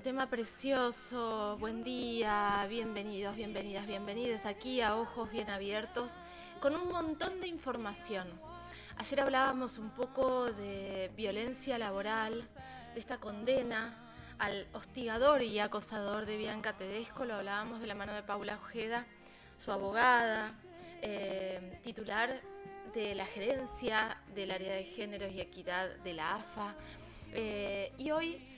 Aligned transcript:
qué 0.00 0.04
tema 0.04 0.30
precioso. 0.30 1.58
Buen 1.60 1.84
día, 1.84 2.66
bienvenidos, 2.70 3.36
bienvenidas, 3.36 3.86
bienvenidas 3.86 4.46
aquí 4.46 4.80
a 4.80 4.96
Ojos 4.96 5.30
Bien 5.30 5.50
Abiertos 5.50 6.12
con 6.58 6.74
un 6.74 6.90
montón 6.90 7.38
de 7.42 7.48
información. 7.48 8.26
Ayer 8.96 9.20
hablábamos 9.20 9.76
un 9.76 9.90
poco 9.90 10.50
de 10.52 11.10
violencia 11.18 11.76
laboral, 11.76 12.48
de 12.94 13.00
esta 13.00 13.18
condena 13.18 13.94
al 14.38 14.66
hostigador 14.72 15.42
y 15.42 15.58
acosador 15.58 16.24
de 16.24 16.38
Bianca 16.38 16.72
Tedesco, 16.72 17.26
lo 17.26 17.34
hablábamos 17.34 17.82
de 17.82 17.86
la 17.86 17.94
mano 17.94 18.14
de 18.14 18.22
Paula 18.22 18.56
Ojeda, 18.56 19.04
su 19.58 19.70
abogada, 19.70 20.54
eh, 21.02 21.78
titular 21.82 22.40
de 22.94 23.14
la 23.14 23.26
gerencia 23.26 24.16
del 24.34 24.50
área 24.50 24.72
de 24.72 24.84
géneros 24.84 25.30
y 25.30 25.42
equidad 25.42 25.90
de 25.96 26.14
la 26.14 26.36
AFA. 26.36 26.74
Eh, 27.32 27.92
y 27.98 28.10
hoy 28.12 28.49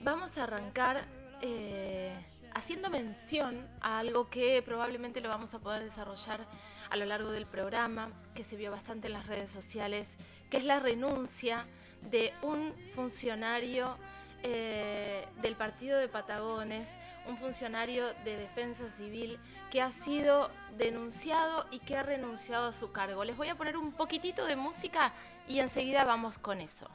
vamos 0.00 0.38
a 0.38 0.44
arrancar 0.44 1.04
eh, 1.42 2.14
haciendo 2.54 2.90
mención 2.90 3.66
a 3.80 3.98
algo 3.98 4.28
que 4.30 4.62
probablemente 4.62 5.20
lo 5.20 5.28
vamos 5.28 5.54
a 5.54 5.58
poder 5.58 5.82
desarrollar 5.84 6.46
a 6.90 6.96
lo 6.96 7.04
largo 7.04 7.30
del 7.30 7.46
programa, 7.46 8.10
que 8.34 8.42
se 8.42 8.56
vio 8.56 8.70
bastante 8.70 9.06
en 9.06 9.12
las 9.12 9.26
redes 9.26 9.50
sociales, 9.50 10.08
que 10.50 10.56
es 10.56 10.64
la 10.64 10.80
renuncia 10.80 11.66
de 12.10 12.32
un 12.42 12.74
funcionario 12.94 13.96
eh, 14.42 15.26
del 15.42 15.54
partido 15.54 15.98
de 15.98 16.08
Patagones, 16.08 16.88
un 17.28 17.36
funcionario 17.36 18.06
de 18.24 18.36
defensa 18.36 18.88
civil 18.88 19.38
que 19.70 19.82
ha 19.82 19.92
sido 19.92 20.50
denunciado 20.78 21.66
y 21.70 21.78
que 21.80 21.96
ha 21.96 22.02
renunciado 22.02 22.68
a 22.68 22.72
su 22.72 22.90
cargo. 22.90 23.24
Les 23.24 23.36
voy 23.36 23.48
a 23.48 23.54
poner 23.54 23.76
un 23.76 23.92
poquitito 23.92 24.46
de 24.46 24.56
música 24.56 25.12
y 25.46 25.60
enseguida 25.60 26.04
vamos 26.04 26.38
con 26.38 26.60
eso. 26.60 26.88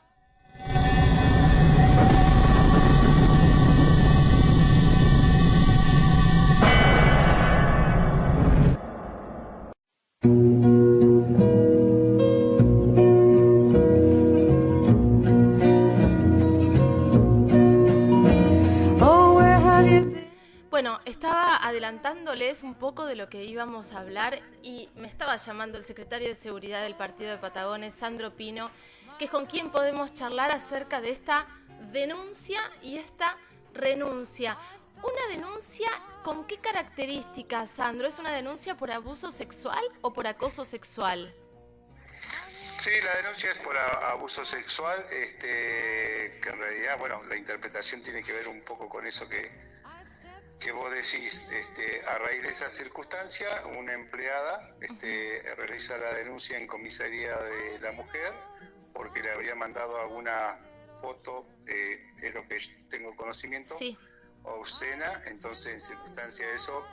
Bueno, 20.75 20.99
estaba 21.05 21.65
adelantándoles 21.65 22.61
un 22.61 22.75
poco 22.75 23.05
de 23.05 23.15
lo 23.15 23.29
que 23.29 23.45
íbamos 23.45 23.93
a 23.93 23.99
hablar 23.99 24.41
y 24.61 24.89
me 24.95 25.07
estaba 25.07 25.37
llamando 25.37 25.77
el 25.77 25.85
secretario 25.85 26.27
de 26.27 26.35
Seguridad 26.35 26.83
del 26.83 26.95
Partido 26.95 27.31
de 27.31 27.37
Patagones, 27.37 27.95
Sandro 27.95 28.35
Pino, 28.35 28.69
que 29.17 29.23
es 29.23 29.31
con 29.31 29.45
quien 29.45 29.71
podemos 29.71 30.13
charlar 30.13 30.51
acerca 30.51 30.99
de 30.99 31.11
esta 31.11 31.47
denuncia 31.93 32.59
y 32.81 32.97
esta 32.97 33.37
renuncia. 33.73 34.57
Una 34.97 35.33
denuncia 35.33 35.87
con 36.25 36.45
qué 36.45 36.57
características, 36.57 37.71
Sandro? 37.71 38.09
¿Es 38.09 38.19
una 38.19 38.33
denuncia 38.33 38.75
por 38.75 38.91
abuso 38.91 39.31
sexual 39.31 39.85
o 40.01 40.11
por 40.11 40.27
acoso 40.27 40.65
sexual? 40.65 41.33
Sí, 42.79 42.91
la 43.01 43.15
denuncia 43.15 43.49
es 43.51 43.59
por 43.59 43.77
abuso 43.77 44.43
sexual, 44.43 45.05
este, 45.09 46.37
que 46.43 46.49
en 46.49 46.59
realidad, 46.59 46.99
bueno, 46.99 47.23
la 47.29 47.37
interpretación 47.37 48.03
tiene 48.03 48.21
que 48.23 48.33
ver 48.33 48.49
un 48.49 48.59
poco 48.59 48.89
con 48.89 49.07
eso 49.07 49.25
que, 49.29 49.73
que 50.59 50.71
vos 50.71 50.91
decís, 50.91 51.45
este, 51.51 52.01
a 52.05 52.17
raíz 52.17 52.41
de 52.41 52.49
esa 52.49 52.69
circunstancia, 52.69 53.65
una 53.77 53.93
empleada 53.93 54.75
este, 54.81 55.41
realiza 55.55 55.97
la 55.97 56.13
denuncia 56.13 56.57
en 56.57 56.67
comisaría 56.67 57.37
de 57.37 57.79
la 57.79 57.91
mujer 57.91 58.33
porque 58.93 59.21
le 59.21 59.31
habría 59.31 59.55
mandado 59.55 59.99
alguna 59.99 60.57
foto, 61.01 61.45
eh, 61.67 62.01
es 62.21 62.33
lo 62.33 62.47
que 62.47 62.57
tengo 62.89 63.15
conocimiento, 63.15 63.77
Sí. 63.77 63.97
obscena, 64.43 65.21
entonces 65.25 65.73
en 65.73 65.81
circunstancia 65.81 66.47
de 66.47 66.55
eso 66.55 66.87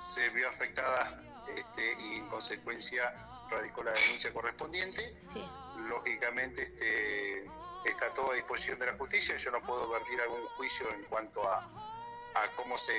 se 0.00 0.28
vio 0.30 0.48
afectada 0.48 1.22
este, 1.54 1.92
y 2.00 2.16
en 2.16 2.28
consecuencia 2.28 3.14
radicó 3.48 3.82
la 3.82 3.92
denuncia 3.92 4.32
correspondiente. 4.32 5.14
Sí. 5.32 5.42
Lógicamente 5.88 6.62
este, 6.62 7.44
está 7.84 8.12
todo 8.14 8.32
a 8.32 8.34
disposición 8.34 8.78
de 8.78 8.86
la 8.86 8.96
justicia, 8.96 9.36
yo 9.36 9.50
no 9.52 9.62
puedo 9.62 9.88
vertir 9.88 10.20
algún 10.20 10.46
juicio 10.56 10.92
en 10.92 11.04
cuanto 11.04 11.48
a, 11.48 11.79
a 12.34 12.54
cómo 12.56 12.78
se 12.78 12.92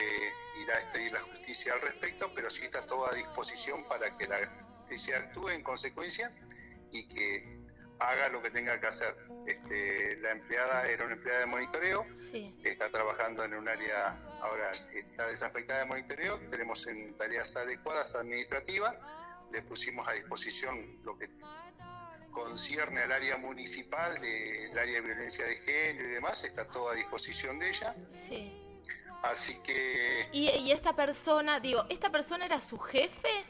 irá 0.61 0.75
a 0.75 0.79
expedir 0.81 1.11
la 1.13 1.21
justicia 1.21 1.73
al 1.73 1.81
respecto, 1.81 2.31
pero 2.35 2.49
sí 2.49 2.65
está 2.65 2.85
todo 2.85 3.09
a 3.09 3.13
disposición 3.15 3.83
para 3.87 4.17
que 4.17 4.27
la 4.27 4.45
justicia 4.79 5.17
actúe 5.17 5.49
en 5.49 5.63
consecuencia 5.63 6.31
y 6.91 7.07
que 7.07 7.59
haga 7.99 8.29
lo 8.29 8.41
que 8.41 8.49
tenga 8.51 8.79
que 8.79 8.87
hacer. 8.87 9.15
Este, 9.47 10.17
la 10.17 10.31
empleada 10.31 10.87
era 10.89 11.05
una 11.05 11.13
empleada 11.13 11.39
de 11.41 11.45
monitoreo, 11.45 12.05
Sí. 12.29 12.59
está 12.63 12.89
trabajando 12.89 13.43
en 13.43 13.53
un 13.53 13.69
área, 13.69 14.17
ahora 14.41 14.71
está 14.93 15.27
desafectada 15.27 15.79
de 15.81 15.85
monitoreo, 15.85 16.39
tenemos 16.49 16.85
en 16.87 17.15
tareas 17.15 17.55
adecuadas 17.55 18.15
administrativas, 18.15 18.95
le 19.51 19.61
pusimos 19.61 20.07
a 20.07 20.13
disposición 20.13 20.99
lo 21.03 21.17
que 21.17 21.29
concierne 22.31 23.01
al 23.01 23.11
área 23.11 23.37
municipal, 23.37 24.19
del 24.21 24.77
área 24.77 24.95
de 24.95 25.01
violencia 25.01 25.45
de 25.45 25.55
género 25.57 26.07
y 26.07 26.11
demás, 26.11 26.43
está 26.43 26.65
todo 26.67 26.89
a 26.89 26.95
disposición 26.95 27.59
de 27.59 27.69
ella, 27.69 27.95
Sí. 28.27 28.51
Así 29.23 29.55
que 29.63 30.27
Y, 30.31 30.49
y 30.49 30.71
esta 30.71 30.95
persona, 30.95 31.59
digo, 31.59 31.85
¿esta 31.89 32.09
persona 32.09 32.45
era 32.45 32.61
su 32.61 32.77
jefe? 32.79 33.45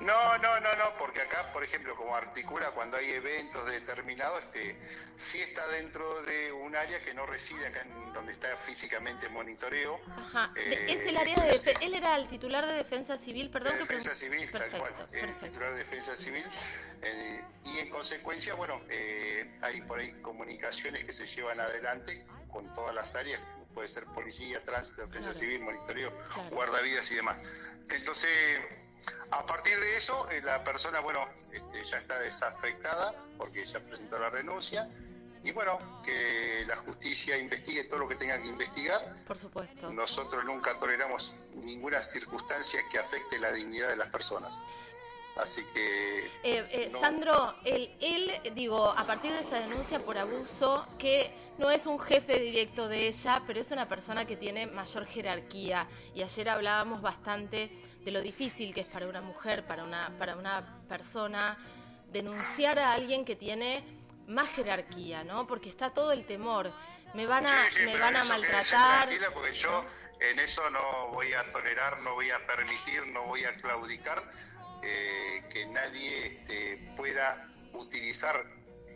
no, 0.00 0.38
no, 0.38 0.60
no, 0.60 0.76
no, 0.76 0.96
porque 0.96 1.20
acá, 1.20 1.52
por 1.52 1.62
ejemplo, 1.64 1.94
como 1.96 2.14
articula 2.14 2.70
cuando 2.70 2.96
hay 2.96 3.10
eventos 3.10 3.66
determinados, 3.66 4.42
este, 4.44 4.78
sí 5.16 5.40
está 5.42 5.66
dentro 5.68 6.22
de 6.22 6.52
un 6.52 6.76
área 6.76 7.02
que 7.02 7.12
no 7.12 7.26
reside 7.26 7.66
acá 7.66 7.82
en 7.82 8.12
donde 8.12 8.32
está 8.32 8.56
físicamente 8.56 9.28
monitoreo, 9.28 10.00
Ajá. 10.08 10.52
Eh, 10.54 10.86
es 10.88 11.04
el 11.06 11.16
área 11.16 11.34
de 11.34 11.48
defensa. 11.48 11.80
Él 11.84 11.94
era 11.94 12.16
el 12.16 12.28
titular 12.28 12.64
de 12.64 12.72
defensa 12.74 13.18
civil, 13.18 13.50
perdón. 13.50 13.72
de 13.74 13.78
defensa 13.80 14.14
civil, 14.14 14.48
tal 14.50 14.60
Perfecto, 14.70 14.78
cual, 14.78 14.92
el 14.92 15.06
perfecto. 15.08 15.46
titular 15.46 15.70
de 15.72 15.78
defensa 15.78 16.16
civil, 16.16 16.44
eh, 17.02 17.44
y 17.64 17.78
en 17.78 17.90
consecuencia, 17.90 18.54
bueno, 18.54 18.80
eh, 18.88 19.58
hay 19.62 19.80
por 19.82 19.98
ahí 19.98 20.12
comunicaciones 20.22 21.04
que 21.04 21.12
se 21.12 21.26
llevan 21.26 21.60
adelante 21.60 22.24
con 22.50 22.72
todas 22.74 22.94
las 22.94 23.14
áreas, 23.14 23.40
puede 23.76 23.88
ser 23.88 24.06
policía, 24.06 24.64
tránsito, 24.64 25.02
defensa 25.02 25.32
Claro. 25.32 25.38
civil, 25.38 25.60
monitoreo, 25.60 26.10
Claro. 26.32 26.48
guardavidas 26.50 27.10
y 27.10 27.16
demás. 27.16 27.36
Entonces, 27.90 28.58
a 29.30 29.44
partir 29.44 29.78
de 29.78 29.96
eso, 29.96 30.28
eh, 30.30 30.40
la 30.42 30.64
persona, 30.64 31.00
bueno, 31.00 31.28
este, 31.52 31.84
ya 31.84 31.98
está 31.98 32.18
desafectada 32.18 33.14
porque 33.36 33.66
ya 33.66 33.78
presentó 33.80 34.18
la 34.18 34.30
renuncia. 34.30 34.88
Y 35.44 35.52
bueno, 35.52 36.02
que 36.02 36.64
la 36.66 36.76
justicia 36.78 37.36
investigue 37.36 37.84
todo 37.84 37.98
lo 38.00 38.08
que 38.08 38.16
tenga 38.16 38.40
que 38.40 38.46
investigar. 38.48 39.14
Por 39.26 39.38
supuesto. 39.38 39.92
Nosotros 39.92 40.42
nunca 40.46 40.78
toleramos 40.78 41.34
ninguna 41.54 42.00
circunstancia 42.00 42.80
que 42.90 42.98
afecte 42.98 43.38
la 43.38 43.52
dignidad 43.52 43.90
de 43.90 43.96
las 43.96 44.08
personas. 44.10 44.58
Así 45.36 45.62
que 45.74 46.26
Eh, 46.42 46.66
eh, 46.70 46.90
No. 46.92 47.00
Sandro, 47.00 47.54
él, 47.64 47.90
él, 48.00 48.32
digo, 48.54 48.90
a 48.90 49.06
partir 49.06 49.32
de 49.32 49.40
esta 49.40 49.60
denuncia 49.60 49.98
por 49.98 50.16
abuso, 50.16 50.86
que 50.98 51.30
no 51.58 51.70
es 51.70 51.86
un 51.86 51.98
jefe 51.98 52.38
directo 52.40 52.88
de 52.88 53.08
ella, 53.08 53.42
pero 53.46 53.60
es 53.60 53.70
una 53.70 53.88
persona 53.88 54.24
que 54.26 54.36
tiene 54.36 54.66
mayor 54.66 55.06
jerarquía. 55.06 55.86
Y 56.14 56.22
ayer 56.22 56.48
hablábamos 56.48 57.02
bastante 57.02 57.70
de 58.04 58.10
lo 58.12 58.20
difícil 58.22 58.72
que 58.72 58.80
es 58.82 58.86
para 58.86 59.06
una 59.06 59.20
mujer, 59.20 59.64
para 59.66 59.84
una, 59.84 60.10
para 60.18 60.36
una 60.36 60.82
persona, 60.88 61.58
denunciar 62.12 62.78
a 62.78 62.92
alguien 62.92 63.24
que 63.24 63.36
tiene 63.36 63.84
más 64.28 64.48
jerarquía, 64.50 65.24
¿no? 65.24 65.46
Porque 65.46 65.68
está 65.68 65.90
todo 65.90 66.12
el 66.12 66.24
temor. 66.24 66.70
Me 67.14 67.26
van 67.26 67.46
a, 67.46 67.70
Sí, 67.70 67.78
sí, 67.80 67.84
me 67.84 67.98
van 67.98 68.16
a 68.16 68.24
maltratar. 68.24 69.08
porque 69.34 69.52
yo 69.52 69.84
en 70.20 70.38
eso 70.38 70.68
no 70.70 71.08
voy 71.12 71.32
a 71.32 71.50
tolerar, 71.50 72.00
no 72.00 72.14
voy 72.14 72.30
a 72.30 72.38
permitir, 72.46 73.06
no 73.08 73.24
voy 73.24 73.44
a 73.44 73.54
claudicar 73.56 74.22
eh, 74.88 75.42
que 75.50 75.66
nadie 75.66 76.26
este, 76.26 76.92
pueda 76.96 77.48
utilizar 77.72 78.44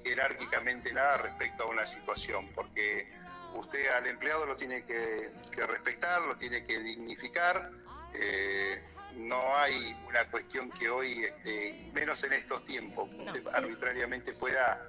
jerárquicamente 0.04 0.92
nada 0.92 1.18
respecto 1.18 1.64
a 1.64 1.66
una 1.66 1.84
situación, 1.84 2.48
porque 2.54 3.08
usted 3.54 3.88
al 3.88 4.06
empleado 4.06 4.46
lo 4.46 4.56
tiene 4.56 4.84
que, 4.84 5.32
que 5.52 5.66
respetar, 5.66 6.22
lo 6.22 6.36
tiene 6.36 6.64
que 6.64 6.78
dignificar. 6.78 7.70
eh, 8.14 8.82
no 9.16 9.56
hay 9.56 9.96
una 10.06 10.30
cuestión 10.30 10.70
que 10.70 10.88
hoy, 10.88 11.24
este, 11.24 11.90
menos 11.92 12.22
en 12.22 12.32
estos 12.34 12.64
tiempos, 12.64 13.10
usted 13.12 13.44
arbitrariamente 13.48 14.32
pueda 14.32 14.86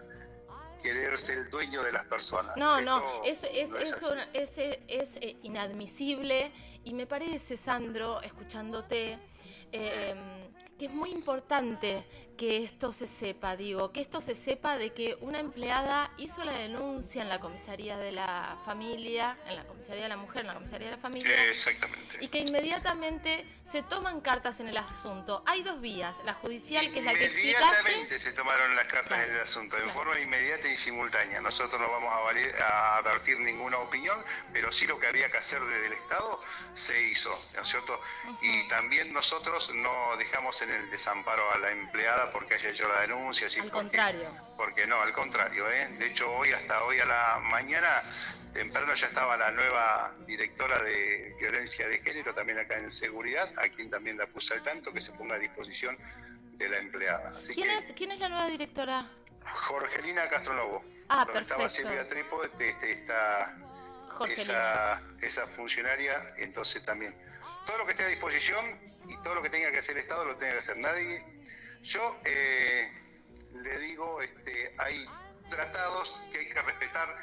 querer 0.81 1.17
ser 1.17 1.39
el 1.39 1.49
dueño 1.49 1.83
de 1.83 1.91
las 1.91 2.05
personas. 2.05 2.55
No, 2.57 2.79
no, 2.81 3.23
Esto 3.23 3.47
es, 3.47 3.63
es, 3.63 3.69
no 3.69 3.77
es 3.77 3.91
eso 3.91 4.15
es, 4.87 5.15
eh, 5.17 5.37
inadmisible 5.43 6.51
y 6.83 6.93
me 6.93 7.05
parece, 7.07 7.57
Sandro, 7.57 8.21
escuchándote, 8.21 9.17
eh, 9.71 10.50
que 10.81 10.87
es 10.87 10.93
muy 10.93 11.11
importante 11.11 12.03
que 12.41 12.63
esto 12.63 12.91
se 12.91 13.05
sepa, 13.05 13.55
digo, 13.55 13.91
que 13.91 14.01
esto 14.01 14.19
se 14.19 14.33
sepa 14.33 14.79
de 14.79 14.93
que 14.93 15.15
una 15.21 15.37
empleada 15.37 16.09
hizo 16.17 16.43
la 16.43 16.53
denuncia 16.53 17.21
en 17.21 17.29
la 17.29 17.39
comisaría 17.39 17.99
de 17.99 18.11
la 18.11 18.57
familia, 18.65 19.37
en 19.45 19.57
la 19.57 19.63
comisaría 19.65 20.01
de 20.01 20.09
la 20.09 20.17
mujer, 20.17 20.41
en 20.41 20.47
la 20.47 20.55
comisaría 20.55 20.87
de 20.89 20.95
la 20.95 21.01
familia. 21.01 21.43
Exactamente. 21.43 22.17
Y 22.19 22.29
que 22.29 22.39
inmediatamente 22.39 23.45
se 23.69 23.83
toman 23.83 24.21
cartas 24.21 24.59
en 24.59 24.69
el 24.69 24.77
asunto. 24.77 25.43
Hay 25.45 25.61
dos 25.61 25.81
vías, 25.81 26.15
la 26.25 26.33
judicial, 26.33 26.91
que 26.91 26.97
es 26.97 27.05
la 27.05 27.13
que 27.13 27.25
explicaste. 27.25 27.67
Inmediatamente 27.67 28.17
se 28.17 28.31
tomaron 28.33 28.75
las 28.75 28.87
cartas 28.87 29.23
en 29.23 29.35
el 29.35 29.39
asunto, 29.41 29.75
de 29.77 29.87
forma 29.91 30.19
inmediata 30.19 30.67
y 30.67 30.77
simultánea. 30.77 31.41
Nosotros 31.41 31.79
no 31.79 31.91
vamos 31.91 32.11
a, 32.11 32.21
valer, 32.21 32.59
a 32.59 32.97
advertir 32.97 33.39
ninguna 33.39 33.77
opinión, 33.77 34.17
pero 34.51 34.71
sí 34.71 34.87
lo 34.87 34.99
que 34.99 35.05
había 35.05 35.29
que 35.29 35.37
hacer 35.37 35.63
desde 35.63 35.85
el 35.85 35.93
Estado 35.93 36.41
se 36.73 36.99
hizo, 37.03 37.29
¿no 37.53 37.61
es 37.61 37.67
cierto? 37.67 38.01
Y 38.41 38.67
también 38.67 39.13
nosotros 39.13 39.71
no 39.75 40.17
dejamos 40.17 40.59
en 40.63 40.70
el 40.71 40.89
desamparo 40.89 41.51
a 41.51 41.57
la 41.57 41.71
empleada 41.71 42.31
porque 42.31 42.55
haya 42.55 42.69
hecho 42.69 42.87
la 42.87 43.01
denuncia. 43.01 43.47
al 43.61 43.71
contrario. 43.71 44.29
Porque 44.57 44.85
no, 44.87 45.01
al 45.01 45.13
contrario. 45.13 45.69
¿eh? 45.69 45.87
De 45.97 46.07
hecho, 46.07 46.31
hoy 46.31 46.51
hasta 46.51 46.83
hoy 46.83 46.99
a 46.99 47.05
la 47.05 47.39
mañana, 47.39 48.03
temprano 48.53 48.93
ya 48.93 49.07
estaba 49.07 49.37
la 49.37 49.51
nueva 49.51 50.13
directora 50.25 50.81
de 50.83 51.35
violencia 51.39 51.87
de 51.87 51.99
género, 51.99 52.33
también 52.33 52.59
acá 52.59 52.77
en 52.77 52.91
seguridad, 52.91 53.51
a 53.57 53.69
quien 53.69 53.89
también 53.89 54.17
la 54.17 54.27
puse 54.27 54.53
al 54.53 54.63
tanto, 54.63 54.91
que 54.93 55.01
se 55.01 55.11
ponga 55.13 55.35
a 55.35 55.39
disposición 55.39 55.97
de 56.57 56.69
la 56.69 56.77
empleada. 56.77 57.33
¿Quién, 57.53 57.69
es, 57.69 57.91
¿Quién 57.93 58.11
es 58.11 58.19
la 58.19 58.29
nueva 58.29 58.47
directora? 58.47 59.09
Jorgelina 59.43 60.29
Castronovo. 60.29 60.83
Ah, 61.09 61.25
perfecto. 61.25 61.53
Estaba 61.53 61.69
Silvia 61.69 62.07
Trepo, 62.07 62.43
este, 62.43 62.91
está 62.91 63.57
esa, 64.29 65.01
esa 65.21 65.47
funcionaria, 65.47 66.33
entonces 66.37 66.85
también 66.85 67.15
todo 67.65 67.79
lo 67.79 67.85
que 67.85 67.91
esté 67.91 68.03
a 68.03 68.07
disposición 68.07 68.79
y 69.07 69.17
todo 69.23 69.35
lo 69.35 69.41
que 69.41 69.49
tenga 69.49 69.71
que 69.71 69.79
hacer 69.79 69.95
el 69.97 70.03
Estado 70.03 70.25
lo 70.25 70.35
tenga 70.37 70.53
que 70.53 70.59
hacer 70.59 70.77
nadie. 70.77 71.23
Yo 71.81 72.19
eh, 72.25 72.91
le 73.53 73.79
digo, 73.79 74.21
este, 74.21 74.75
hay 74.77 75.05
tratados 75.49 76.21
que 76.31 76.39
hay 76.39 76.49
que 76.49 76.61
respetar 76.61 77.17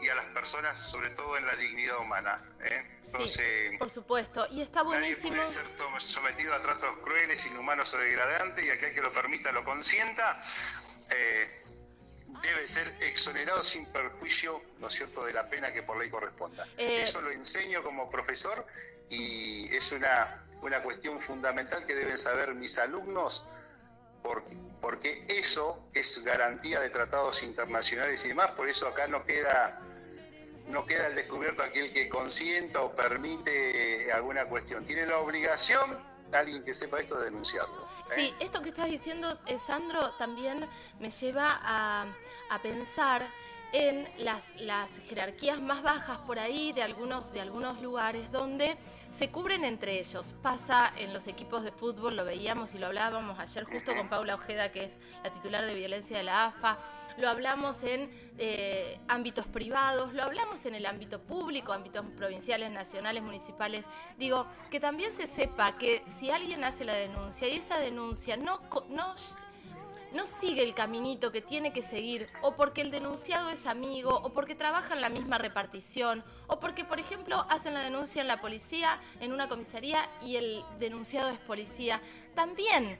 y 0.00 0.08
a 0.08 0.14
las 0.14 0.26
personas, 0.26 0.78
sobre 0.78 1.10
todo 1.10 1.36
en 1.36 1.46
la 1.46 1.56
dignidad 1.56 1.98
humana. 1.98 2.42
¿eh? 2.62 3.00
Entonces, 3.04 3.78
por 3.78 3.90
supuesto, 3.90 4.46
y 4.50 4.62
está 4.62 4.82
buenísimo. 4.82 5.36
Nadie 5.36 5.52
puede 5.52 6.00
ser 6.00 6.00
sometido 6.00 6.54
a 6.54 6.60
tratos 6.60 6.98
crueles, 6.98 7.44
inhumanos 7.46 7.92
o 7.94 7.98
degradantes, 7.98 8.64
y 8.64 8.70
aquel 8.70 8.94
que 8.94 9.00
lo 9.00 9.12
permita 9.12 9.50
lo 9.50 9.64
consienta. 9.64 10.40
Eh, 11.10 11.64
debe 12.42 12.66
ser 12.66 12.94
exonerado 13.00 13.64
sin 13.64 13.86
perjuicio, 13.86 14.62
¿no 14.78 14.88
es 14.88 14.94
cierto?, 14.94 15.24
de 15.24 15.32
la 15.32 15.48
pena 15.48 15.72
que 15.72 15.82
por 15.82 15.98
ley 15.98 16.10
corresponda. 16.10 16.66
Eh, 16.76 17.02
Eso 17.02 17.20
lo 17.20 17.30
enseño 17.30 17.82
como 17.82 18.10
profesor 18.10 18.66
y 19.08 19.74
es 19.74 19.90
una, 19.92 20.44
una 20.62 20.82
cuestión 20.82 21.20
fundamental 21.20 21.86
que 21.86 21.94
deben 21.94 22.18
saber 22.18 22.54
mis 22.54 22.78
alumnos 22.78 23.44
porque, 24.22 24.56
porque 24.80 25.24
eso 25.28 25.88
es 25.94 26.22
garantía 26.22 26.80
de 26.80 26.90
tratados 26.90 27.42
internacionales 27.42 28.24
y 28.24 28.28
demás, 28.28 28.50
por 28.50 28.68
eso 28.68 28.86
acá 28.88 29.06
no 29.06 29.24
queda 29.24 29.80
no 30.66 30.84
queda 30.84 31.06
el 31.06 31.14
descubierto 31.14 31.62
aquel 31.62 31.94
que 31.94 32.10
consienta 32.10 32.82
o 32.82 32.94
permite 32.94 34.12
alguna 34.12 34.44
cuestión. 34.44 34.84
Tiene 34.84 35.06
la 35.06 35.16
obligación 35.16 35.98
alguien 36.32 36.64
que 36.64 36.74
sepa 36.74 37.00
esto 37.00 37.18
de 37.18 37.26
denunciarlo. 37.26 37.74
¿eh? 37.74 38.12
Sí, 38.14 38.34
esto 38.40 38.62
que 38.62 38.70
estás 38.70 38.90
diciendo, 38.90 39.38
eh, 39.46 39.58
Sandro, 39.64 40.12
también 40.18 40.68
me 40.98 41.10
lleva 41.10 41.58
a, 41.62 42.06
a 42.50 42.62
pensar 42.62 43.26
en 43.72 44.08
las, 44.18 44.44
las, 44.56 44.90
jerarquías 45.08 45.60
más 45.60 45.82
bajas 45.82 46.18
por 46.18 46.38
ahí 46.38 46.72
de 46.72 46.82
algunos, 46.82 47.32
de 47.32 47.40
algunos 47.40 47.82
lugares 47.82 48.30
donde 48.32 48.76
se 49.12 49.30
cubren 49.30 49.64
entre 49.64 49.98
ellos. 50.00 50.34
Pasa 50.42 50.92
en 50.96 51.12
los 51.12 51.26
equipos 51.26 51.64
de 51.64 51.72
fútbol, 51.72 52.16
lo 52.16 52.24
veíamos 52.24 52.74
y 52.74 52.78
lo 52.78 52.86
hablábamos 52.86 53.38
ayer 53.38 53.64
justo 53.64 53.94
con 53.94 54.08
Paula 54.08 54.36
Ojeda, 54.36 54.72
que 54.72 54.84
es 54.84 54.90
la 55.22 55.30
titular 55.32 55.64
de 55.64 55.74
violencia 55.74 56.16
de 56.16 56.24
la 56.24 56.46
AFA 56.46 56.78
lo 57.18 57.28
hablamos 57.28 57.82
en 57.82 58.10
eh, 58.38 59.00
ámbitos 59.08 59.46
privados, 59.46 60.14
lo 60.14 60.22
hablamos 60.22 60.64
en 60.64 60.74
el 60.74 60.86
ámbito 60.86 61.20
público, 61.20 61.72
ámbitos 61.72 62.04
provinciales, 62.16 62.70
nacionales, 62.70 63.22
municipales. 63.22 63.84
Digo, 64.16 64.46
que 64.70 64.80
también 64.80 65.12
se 65.12 65.26
sepa 65.26 65.76
que 65.76 66.02
si 66.06 66.30
alguien 66.30 66.64
hace 66.64 66.84
la 66.84 66.94
denuncia 66.94 67.48
y 67.48 67.56
esa 67.56 67.78
denuncia 67.78 68.36
no, 68.36 68.60
no, 68.88 69.14
no 70.12 70.26
sigue 70.26 70.62
el 70.62 70.74
caminito 70.74 71.32
que 71.32 71.42
tiene 71.42 71.72
que 71.72 71.82
seguir, 71.82 72.28
o 72.40 72.54
porque 72.54 72.80
el 72.80 72.90
denunciado 72.90 73.50
es 73.50 73.66
amigo, 73.66 74.20
o 74.22 74.32
porque 74.32 74.54
trabaja 74.54 74.94
en 74.94 75.00
la 75.00 75.08
misma 75.08 75.38
repartición, 75.38 76.24
o 76.46 76.60
porque, 76.60 76.84
por 76.84 77.00
ejemplo, 77.00 77.46
hacen 77.50 77.74
la 77.74 77.80
denuncia 77.80 78.22
en 78.22 78.28
la 78.28 78.40
policía, 78.40 79.00
en 79.20 79.32
una 79.32 79.48
comisaría, 79.48 80.08
y 80.22 80.36
el 80.36 80.64
denunciado 80.78 81.30
es 81.30 81.38
policía, 81.40 82.00
también 82.34 82.98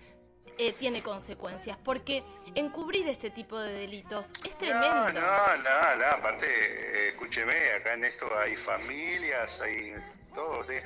eh, 0.58 0.72
tiene 0.72 1.02
consecuencias, 1.02 1.78
porque 1.84 2.24
encubrir 2.54 3.08
este 3.08 3.30
tipo 3.30 3.58
de 3.58 3.72
delitos 3.72 4.28
es 4.44 4.58
tremendo. 4.58 4.88
No, 4.88 5.12
no, 5.12 5.56
no, 5.56 5.96
no 5.96 6.04
aparte, 6.06 6.46
eh, 6.46 7.08
escúcheme, 7.10 7.72
acá 7.72 7.94
en 7.94 8.04
esto 8.04 8.28
hay 8.36 8.56
familias, 8.56 9.60
hay 9.60 9.94
todos. 10.34 10.68
Esto 10.68 10.72
es 10.72 10.84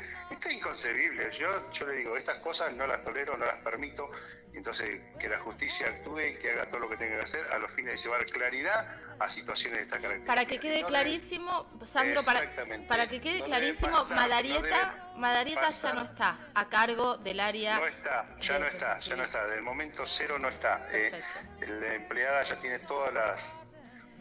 inconcebible. 0.62 1.30
Yo, 1.32 1.70
yo 1.72 1.86
le 1.86 1.96
digo, 1.96 2.16
estas 2.16 2.40
cosas 2.40 2.72
no 2.74 2.86
las 2.86 3.02
tolero, 3.02 3.36
no 3.36 3.44
las 3.44 3.58
permito. 3.58 4.10
Entonces, 4.54 5.00
que 5.18 5.28
la 5.28 5.38
justicia 5.38 5.88
actúe 5.88 6.20
y 6.20 6.34
que 6.36 6.50
haga 6.50 6.66
todo 6.66 6.80
lo 6.80 6.88
que 6.88 6.96
tenga 6.96 7.16
que 7.16 7.22
hacer 7.22 7.44
a 7.52 7.58
los 7.58 7.72
fines 7.72 7.96
de 7.96 8.02
llevar 8.02 8.26
claridad 8.26 8.86
a 9.18 9.28
situaciones 9.28 9.78
de 9.78 9.84
esta 9.84 9.96
característica. 9.96 10.34
Para 10.34 10.44
que 10.46 10.58
quede 10.60 10.84
clarísimo, 10.84 11.66
Sandro, 11.84 12.22
para, 12.22 12.42
para 12.86 13.08
que 13.08 13.20
quede 13.20 13.42
clarísimo, 13.42 13.96
Madarieta, 14.14 15.14
Madarieta 15.16 15.70
ya 15.70 15.92
no 15.94 16.02
está 16.02 16.38
a 16.54 16.68
cargo 16.68 17.16
del 17.16 17.40
área. 17.40 17.78
No 17.78 17.86
está, 17.86 18.26
ya 18.40 18.58
no 18.58 18.66
está, 18.66 18.98
ya 19.00 19.16
no 19.16 19.24
está. 19.24 19.46
Del 19.46 19.62
momento 19.62 20.06
cero 20.06 20.38
no 20.38 20.48
está. 20.48 20.86
Eh, 20.92 21.22
la 21.66 21.94
empleada 21.94 22.42
ya 22.42 22.58
tiene 22.58 22.78
todas 22.80 23.12
las 23.12 23.52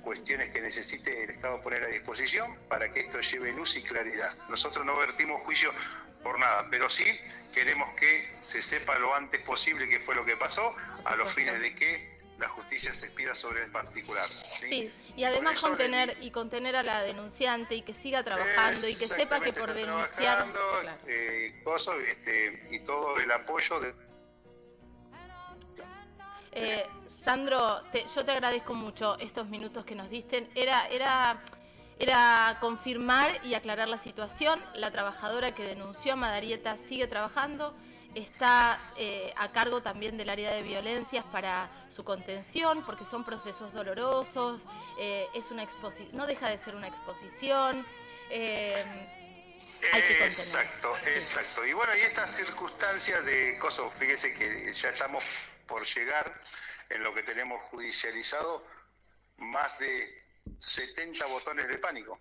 cuestiones 0.01 0.51
que 0.51 0.61
necesite 0.61 1.23
el 1.23 1.29
Estado 1.31 1.61
poner 1.61 1.83
a 1.83 1.87
disposición 1.87 2.57
para 2.67 2.89
que 2.91 3.01
esto 3.01 3.19
lleve 3.19 3.51
luz 3.51 3.75
y 3.75 3.83
claridad. 3.83 4.33
Nosotros 4.49 4.85
no 4.85 4.95
vertimos 4.97 5.41
juicio 5.43 5.71
por 6.23 6.39
nada, 6.39 6.67
pero 6.69 6.89
sí 6.89 7.05
queremos 7.53 7.93
que 7.95 8.33
se 8.41 8.61
sepa 8.61 8.97
lo 8.97 9.13
antes 9.13 9.41
posible 9.41 9.87
qué 9.89 9.99
fue 9.99 10.15
lo 10.15 10.25
que 10.25 10.37
pasó, 10.37 10.75
a 11.05 11.15
los 11.15 11.31
fines 11.33 11.59
de 11.59 11.75
que 11.75 12.11
la 12.41 12.49
justicia 12.49 12.91
se 12.93 13.05
expida 13.05 13.35
sobre 13.35 13.63
el 13.63 13.71
particular. 13.71 14.27
Sí, 14.59 14.91
y 15.15 15.23
además 15.23 15.61
contener 15.61 16.17
y 16.21 16.31
contener 16.31 16.75
a 16.75 16.83
la 16.83 17.03
denunciante 17.03 17.75
y 17.75 17.83
que 17.83 17.93
siga 17.93 18.23
trabajando 18.23 18.87
y 18.87 18.95
que 18.95 19.07
sepa 19.07 19.39
que 19.39 19.53
por 19.53 19.73
denunciar... 19.73 20.47
Eh, 21.05 21.63
este, 22.07 22.67
y 22.71 22.79
todo 22.79 23.17
el 23.17 23.31
apoyo 23.31 23.79
de... 23.79 23.93
Eh, 26.53 26.85
Sandro, 27.23 27.83
yo 28.15 28.25
te 28.25 28.31
agradezco 28.31 28.73
mucho 28.73 29.17
estos 29.19 29.47
minutos 29.47 29.85
que 29.85 29.93
nos 29.93 30.09
diste. 30.09 30.49
Era, 30.55 30.87
era, 30.87 31.43
era 31.99 32.57
confirmar 32.59 33.39
y 33.43 33.53
aclarar 33.53 33.87
la 33.87 33.97
situación. 33.97 34.61
La 34.75 34.91
trabajadora 34.91 35.53
que 35.53 35.63
denunció 35.63 36.13
a 36.13 36.15
Madarieta 36.15 36.77
sigue 36.77 37.07
trabajando. 37.07 37.75
Está 38.15 38.79
eh, 38.97 39.33
a 39.37 39.51
cargo 39.51 39.81
también 39.81 40.17
del 40.17 40.29
área 40.29 40.51
de 40.51 40.63
violencias 40.63 41.23
para 41.31 41.69
su 41.89 42.03
contención, 42.03 42.85
porque 42.85 43.05
son 43.05 43.23
procesos 43.23 43.71
dolorosos. 43.73 44.61
Eh, 44.99 45.27
es 45.33 45.49
una 45.51 45.65
no 46.11 46.27
deja 46.27 46.49
de 46.49 46.57
ser 46.57 46.75
una 46.75 46.87
exposición. 46.87 47.85
Eh, 48.29 48.83
exacto, 49.81 50.95
exacto. 51.05 51.65
Y 51.65 51.73
bueno, 51.73 51.95
y 51.95 52.01
estas 52.01 52.31
circunstancias 52.31 53.23
de 53.25 53.57
cosas, 53.59 53.93
fíjese 53.97 54.33
que 54.33 54.73
ya 54.73 54.89
estamos 54.89 55.23
por 55.65 55.85
llegar 55.85 56.41
en 56.89 57.03
lo 57.03 57.13
que 57.13 57.23
tenemos 57.23 57.61
judicializado 57.69 58.65
más 59.37 59.79
de 59.79 60.21
70 60.59 61.25
botones 61.27 61.67
de 61.67 61.77
pánico. 61.77 62.19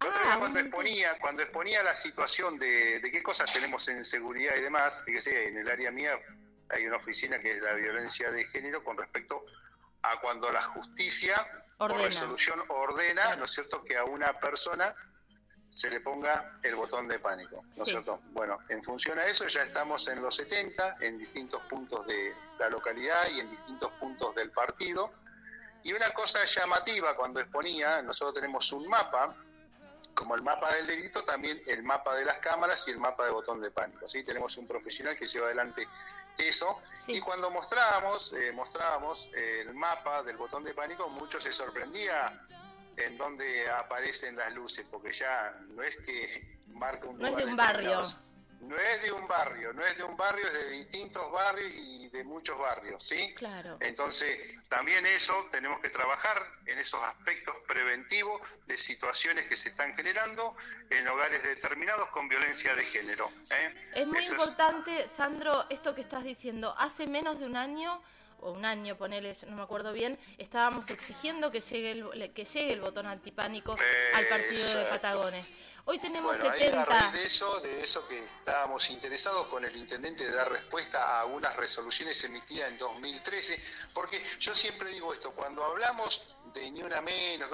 Ah, 0.00 0.36
cuando 0.38 0.60
exponía, 0.60 1.18
cuando 1.18 1.42
exponía 1.42 1.82
la 1.82 1.94
situación 1.94 2.58
de, 2.58 3.00
qué 3.10 3.22
cosas 3.22 3.52
tenemos 3.52 3.88
en 3.88 4.04
seguridad 4.04 4.54
y 4.56 4.60
demás, 4.60 5.02
fíjese, 5.04 5.48
en 5.48 5.58
el 5.58 5.68
área 5.68 5.90
mía 5.90 6.18
hay 6.68 6.86
una 6.86 6.96
oficina 6.96 7.40
que 7.40 7.56
es 7.56 7.62
la 7.62 7.74
violencia 7.74 8.30
de 8.30 8.44
género 8.44 8.84
con 8.84 8.96
respecto 8.96 9.44
a 10.02 10.20
cuando 10.20 10.52
la 10.52 10.62
justicia 10.62 11.46
o 11.78 11.88
resolución 11.88 12.62
ordena, 12.68 13.34
¿no 13.36 13.44
es 13.44 13.52
cierto?, 13.52 13.82
que 13.84 13.96
a 13.96 14.04
una 14.04 14.38
persona 14.38 14.94
se 15.68 15.90
le 15.90 16.00
ponga 16.00 16.58
el 16.62 16.76
botón 16.76 17.08
de 17.08 17.18
pánico, 17.18 17.64
¿no 17.76 17.82
es 17.82 17.90
cierto? 17.90 18.20
Bueno, 18.30 18.58
en 18.68 18.82
función 18.82 19.18
a 19.18 19.26
eso 19.26 19.46
ya 19.48 19.64
estamos 19.64 20.08
en 20.08 20.22
los 20.22 20.36
70, 20.36 20.96
en 21.00 21.18
distintos 21.18 21.62
puntos 21.64 22.06
de 22.06 22.34
la 22.58 22.70
localidad 22.70 23.28
y 23.30 23.40
en 23.40 23.50
distintos 23.50 23.92
puntos 23.94 24.34
del 24.34 24.50
partido. 24.50 25.12
Y 25.82 25.92
una 25.92 26.10
cosa 26.10 26.44
llamativa 26.44 27.16
cuando 27.16 27.40
exponía, 27.40 28.02
nosotros 28.02 28.34
tenemos 28.34 28.72
un 28.72 28.88
mapa, 28.88 29.34
como 30.14 30.34
el 30.34 30.42
mapa 30.42 30.74
del 30.74 30.86
delito, 30.86 31.22
también 31.22 31.62
el 31.66 31.82
mapa 31.82 32.14
de 32.14 32.24
las 32.24 32.38
cámaras 32.38 32.86
y 32.88 32.90
el 32.90 32.98
mapa 32.98 33.24
de 33.24 33.30
botón 33.30 33.60
de 33.60 33.70
pánico. 33.70 34.08
¿sí? 34.08 34.24
Tenemos 34.24 34.56
un 34.56 34.66
profesional 34.66 35.16
que 35.16 35.28
lleva 35.28 35.46
adelante 35.46 35.86
eso. 36.38 36.80
Y 37.06 37.20
cuando 37.20 37.50
mostrábamos, 37.50 38.32
eh, 38.32 38.52
mostrábamos 38.52 39.30
el 39.34 39.74
mapa 39.74 40.22
del 40.22 40.36
botón 40.36 40.64
de 40.64 40.74
pánico, 40.74 41.08
muchos 41.08 41.42
se 41.42 41.52
sorprendía 41.52 42.46
en 42.96 43.16
donde 43.16 43.70
aparecen 43.70 44.36
las 44.36 44.52
luces, 44.54 44.86
porque 44.90 45.12
ya 45.12 45.56
no 45.68 45.82
es 45.82 45.96
que 45.96 46.58
marca 46.68 47.06
un 47.06 47.18
No 47.18 47.28
es 47.28 47.36
de 47.36 47.44
un 47.44 47.56
barrio. 47.56 48.02
No 48.60 48.76
es 48.76 49.02
de 49.02 49.12
un 49.12 49.26
barrio, 49.28 49.72
no 49.72 49.84
es 49.84 49.96
de 49.96 50.04
un 50.04 50.16
barrio, 50.16 50.46
es 50.46 50.52
de 50.52 50.70
distintos 50.70 51.30
barrios 51.30 51.72
y 51.74 52.08
de 52.08 52.24
muchos 52.24 52.58
barrios, 52.58 53.02
¿sí? 53.04 53.34
Claro. 53.34 53.76
Entonces, 53.80 54.58
también 54.68 55.06
eso 55.06 55.32
tenemos 55.50 55.80
que 55.80 55.90
trabajar 55.90 56.44
en 56.66 56.78
esos 56.78 57.02
aspectos 57.02 57.54
preventivos 57.66 58.40
de 58.66 58.76
situaciones 58.76 59.46
que 59.46 59.56
se 59.56 59.70
están 59.70 59.94
generando 59.94 60.56
en 60.90 61.06
hogares 61.06 61.42
determinados 61.42 62.08
con 62.10 62.28
violencia 62.28 62.74
de 62.74 62.84
género. 62.84 63.30
¿eh? 63.50 63.74
Es 63.94 64.06
muy 64.06 64.24
importante, 64.24 65.08
Sandro, 65.08 65.66
esto 65.70 65.94
que 65.94 66.00
estás 66.00 66.24
diciendo. 66.24 66.74
Hace 66.78 67.06
menos 67.06 67.38
de 67.38 67.46
un 67.46 67.56
año 67.56 68.02
o 68.40 68.52
un 68.52 68.64
año, 68.64 68.96
ponele, 68.96 69.36
no 69.46 69.56
me 69.56 69.62
acuerdo 69.62 69.92
bien, 69.92 70.18
estábamos 70.38 70.90
exigiendo 70.90 71.50
que 71.50 71.60
llegue 71.60 71.90
el, 71.92 72.32
que 72.32 72.44
llegue 72.44 72.72
el 72.72 72.80
botón 72.80 73.06
antipánico 73.06 73.76
al 74.14 74.26
partido 74.28 74.78
de 74.78 74.84
Patagones. 74.86 75.46
Hoy 75.90 75.98
tenemos 75.98 76.36
bueno, 76.36 76.52
70. 76.52 76.82
a 76.82 76.84
raíz 76.84 77.12
de 77.14 77.24
eso, 77.24 77.60
de 77.60 77.82
eso 77.82 78.06
que 78.06 78.22
estábamos 78.22 78.90
interesados 78.90 79.46
con 79.46 79.64
el 79.64 79.74
intendente 79.74 80.22
de 80.26 80.32
dar 80.32 80.50
respuesta 80.52 81.18
a 81.18 81.24
unas 81.24 81.56
resoluciones 81.56 82.22
emitidas 82.24 82.68
en 82.68 82.76
2013, 82.76 83.58
porque 83.94 84.22
yo 84.38 84.54
siempre 84.54 84.90
digo 84.90 85.14
esto, 85.14 85.32
cuando 85.32 85.64
hablamos 85.64 86.36
de 86.52 86.70
ni 86.70 86.82
una 86.82 87.00
menos, 87.00 87.48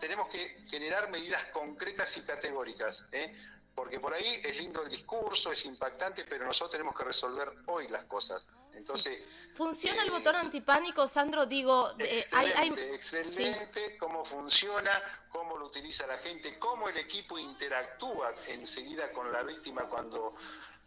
tenemos 0.00 0.28
que 0.30 0.64
generar 0.68 1.08
medidas 1.10 1.44
concretas 1.52 2.16
y 2.16 2.22
categóricas. 2.22 3.04
¿eh? 3.12 3.32
Porque 3.76 4.00
por 4.00 4.14
ahí 4.14 4.40
es 4.42 4.56
lindo 4.56 4.82
el 4.82 4.88
discurso, 4.88 5.52
es 5.52 5.66
impactante, 5.66 6.24
pero 6.24 6.46
nosotros 6.46 6.72
tenemos 6.72 6.96
que 6.96 7.04
resolver 7.04 7.52
hoy 7.66 7.86
las 7.88 8.06
cosas. 8.06 8.44
Entonces, 8.72 9.22
¿Funciona 9.54 10.02
el 10.02 10.10
botón 10.10 10.34
eh, 10.34 10.38
antipánico, 10.38 11.06
Sandro? 11.06 11.44
Digo, 11.46 11.90
excelente, 11.98 12.94
excelente. 12.94 13.98
Cómo 13.98 14.24
funciona, 14.24 14.90
cómo 15.30 15.58
lo 15.58 15.66
utiliza 15.66 16.06
la 16.06 16.16
gente, 16.18 16.58
cómo 16.58 16.88
el 16.88 16.96
equipo 16.96 17.38
interactúa 17.38 18.34
enseguida 18.48 19.12
con 19.12 19.30
la 19.30 19.42
víctima 19.42 19.88
cuando 19.88 20.34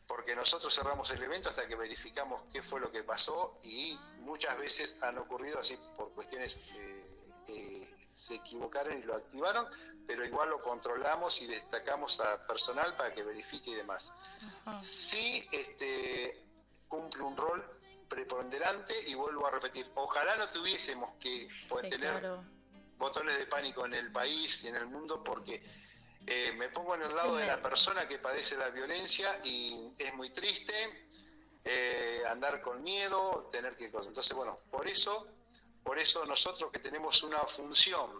porque 0.07 0.35
nosotros 0.35 0.73
cerramos 0.73 1.11
el 1.11 1.21
evento 1.21 1.49
hasta 1.49 1.67
que 1.67 1.75
verificamos 1.75 2.41
qué 2.51 2.63
fue 2.63 2.79
lo 2.79 2.91
que 2.91 3.03
pasó 3.03 3.59
y 3.61 3.95
muchas 4.21 4.57
veces 4.57 4.97
han 5.01 5.19
ocurrido 5.19 5.59
así 5.59 5.77
por 5.95 6.11
cuestiones 6.13 6.59
eh, 6.73 7.05
eh, 7.49 7.98
se 8.19 8.35
equivocaron 8.35 8.97
y 8.97 9.03
lo 9.03 9.15
activaron, 9.15 9.65
pero 10.05 10.25
igual 10.25 10.49
lo 10.49 10.59
controlamos 10.59 11.41
y 11.41 11.47
destacamos 11.47 12.19
a 12.19 12.45
personal 12.45 12.93
para 12.97 13.13
que 13.13 13.23
verifique 13.23 13.71
y 13.71 13.75
demás. 13.75 14.11
Sí 14.77 15.47
este, 15.51 16.43
cumple 16.89 17.23
un 17.23 17.37
rol 17.37 17.63
preponderante 18.09 18.93
y 19.07 19.13
vuelvo 19.13 19.47
a 19.47 19.51
repetir, 19.51 19.89
ojalá 19.95 20.35
no 20.35 20.49
tuviésemos 20.49 21.15
que 21.19 21.47
tener 21.89 22.39
botones 22.97 23.37
de 23.37 23.45
pánico 23.45 23.85
en 23.85 23.93
el 23.93 24.11
país 24.11 24.63
y 24.65 24.67
en 24.67 24.75
el 24.75 24.87
mundo 24.87 25.23
porque 25.23 25.63
eh, 26.27 26.51
me 26.57 26.67
pongo 26.69 26.95
en 26.95 27.03
el 27.03 27.15
lado 27.15 27.37
de 27.37 27.47
la 27.47 27.61
persona 27.61 28.05
que 28.05 28.19
padece 28.19 28.57
la 28.57 28.69
violencia 28.69 29.39
y 29.45 29.93
es 29.97 30.13
muy 30.15 30.31
triste 30.31 30.73
eh, 31.63 32.23
andar 32.27 32.61
con 32.61 32.83
miedo, 32.83 33.47
tener 33.49 33.77
que... 33.77 33.85
Entonces, 33.85 34.33
bueno, 34.33 34.59
por 34.69 34.89
eso 34.89 35.38
por 35.89 35.97
eso 35.97 36.23
nosotros 36.27 36.71
que 36.71 36.77
tenemos 36.77 37.23
una 37.23 37.39
función 37.47 38.11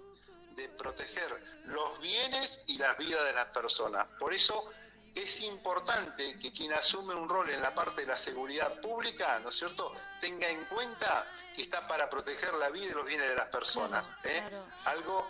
de 0.56 0.68
proteger 0.70 1.62
los 1.66 2.02
bienes 2.02 2.64
y 2.66 2.80
las 2.80 2.98
vidas 2.98 3.24
de 3.26 3.34
las 3.34 3.46
personas. 3.50 4.08
Por 4.18 4.34
eso 4.34 4.72
es 5.14 5.42
importante 5.42 6.40
que 6.40 6.52
quien 6.52 6.74
asume 6.74 7.14
un 7.14 7.30
rol 7.30 7.48
en 7.52 7.62
la 7.62 7.76
parte 7.76 8.02
de 8.02 8.08
la 8.08 8.16
seguridad 8.16 8.82
pública, 8.82 9.38
¿no 9.38 9.50
es 9.50 9.56
cierto?, 9.60 9.94
tenga 10.20 10.50
en 10.50 10.66
cuenta 10.66 11.28
que 11.56 11.62
está 11.62 11.88
para 11.88 12.10
proteger 12.10 12.56
la 12.56 12.70
vida 12.70 12.88
y 12.88 12.90
los 12.90 13.06
bienes 13.06 13.30
de 13.30 13.36
las 13.36 13.50
personas. 13.50 14.04
¿eh? 14.24 14.42
Algo 14.86 15.28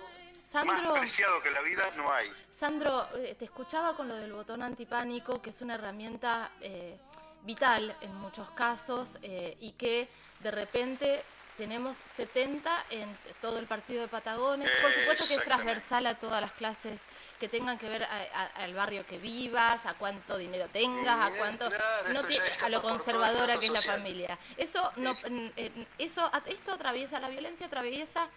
más 0.63 0.97
preciado 0.97 1.43
que 1.43 1.51
la 1.51 1.61
vida 1.61 1.91
no 1.97 2.09
hay. 2.09 2.31
Sandro, 2.49 3.05
eh, 3.17 3.35
te 3.37 3.43
escuchaba 3.43 3.97
con 3.97 4.07
lo 4.07 4.15
del 4.15 4.31
botón 4.31 4.63
antipánico, 4.63 5.41
que 5.41 5.49
es 5.49 5.59
una 5.61 5.75
herramienta 5.75 6.51
eh, 6.61 6.97
vital 7.41 7.97
en 7.99 8.15
muchos 8.15 8.49
casos 8.51 9.17
y 9.21 9.73
que 9.73 10.07
de 10.39 10.51
repente 10.51 11.25
tenemos 11.59 11.97
70 12.15 12.85
en 12.89 13.17
todo 13.41 13.59
el 13.59 13.67
partido 13.67 14.01
de 14.01 14.07
Patagones. 14.07 14.69
Por 14.81 14.93
supuesto 14.93 15.27
que 15.27 15.35
es 15.35 15.43
transversal 15.43 16.07
a 16.07 16.15
todas 16.15 16.39
las 16.39 16.53
clases 16.53 16.97
que 17.37 17.49
tengan 17.49 17.77
que 17.77 17.89
ver 17.89 18.07
al 18.55 18.73
barrio 18.73 19.05
que 19.05 19.17
vivas, 19.17 19.85
a 19.85 19.93
cuánto 19.95 20.37
dinero 20.37 20.67
tengas, 20.71 21.19
a 21.19 21.37
cuánto 21.37 21.69
no 22.13 22.21
a 22.63 22.69
lo 22.69 22.81
conservadora 22.81 23.59
que 23.59 23.65
es 23.65 23.71
la 23.73 23.81
familia. 23.81 24.39
Eso 24.55 24.89
no 24.95 25.17
eso 25.97 26.31
esto 26.45 26.71
atraviesa 26.71 27.19
la 27.19 27.27
violencia 27.27 27.65
atraviesa 27.65 28.29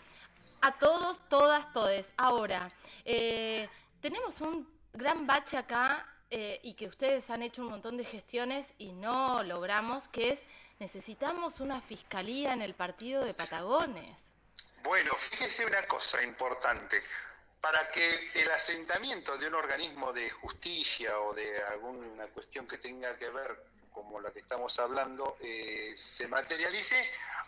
a 0.60 0.72
todos, 0.72 1.20
todas, 1.28 1.72
todes. 1.72 2.12
Ahora, 2.16 2.72
eh, 3.04 3.68
tenemos 4.00 4.40
un 4.40 4.68
gran 4.92 5.28
bache 5.28 5.56
acá 5.56 6.06
eh, 6.34 6.60
y 6.62 6.72
que 6.72 6.86
ustedes 6.86 7.28
han 7.28 7.42
hecho 7.42 7.60
un 7.60 7.68
montón 7.68 7.98
de 7.98 8.06
gestiones 8.06 8.72
y 8.78 8.92
no 8.92 9.42
logramos, 9.42 10.08
que 10.08 10.30
es 10.30 10.40
necesitamos 10.78 11.60
una 11.60 11.82
fiscalía 11.82 12.54
en 12.54 12.62
el 12.62 12.72
partido 12.72 13.22
de 13.22 13.34
Patagones. 13.34 14.16
Bueno, 14.82 15.14
fíjese 15.14 15.66
una 15.66 15.86
cosa 15.86 16.22
importante. 16.22 17.02
Para 17.60 17.90
que 17.90 18.30
el 18.34 18.50
asentamiento 18.50 19.36
de 19.36 19.48
un 19.48 19.56
organismo 19.56 20.10
de 20.14 20.30
justicia 20.30 21.20
o 21.20 21.34
de 21.34 21.62
alguna 21.64 22.26
cuestión 22.28 22.66
que 22.66 22.78
tenga 22.78 23.14
que 23.18 23.28
ver, 23.28 23.54
como 23.92 24.18
la 24.18 24.32
que 24.32 24.38
estamos 24.38 24.78
hablando, 24.78 25.36
eh, 25.38 25.92
se 25.98 26.28
materialice, 26.28 26.96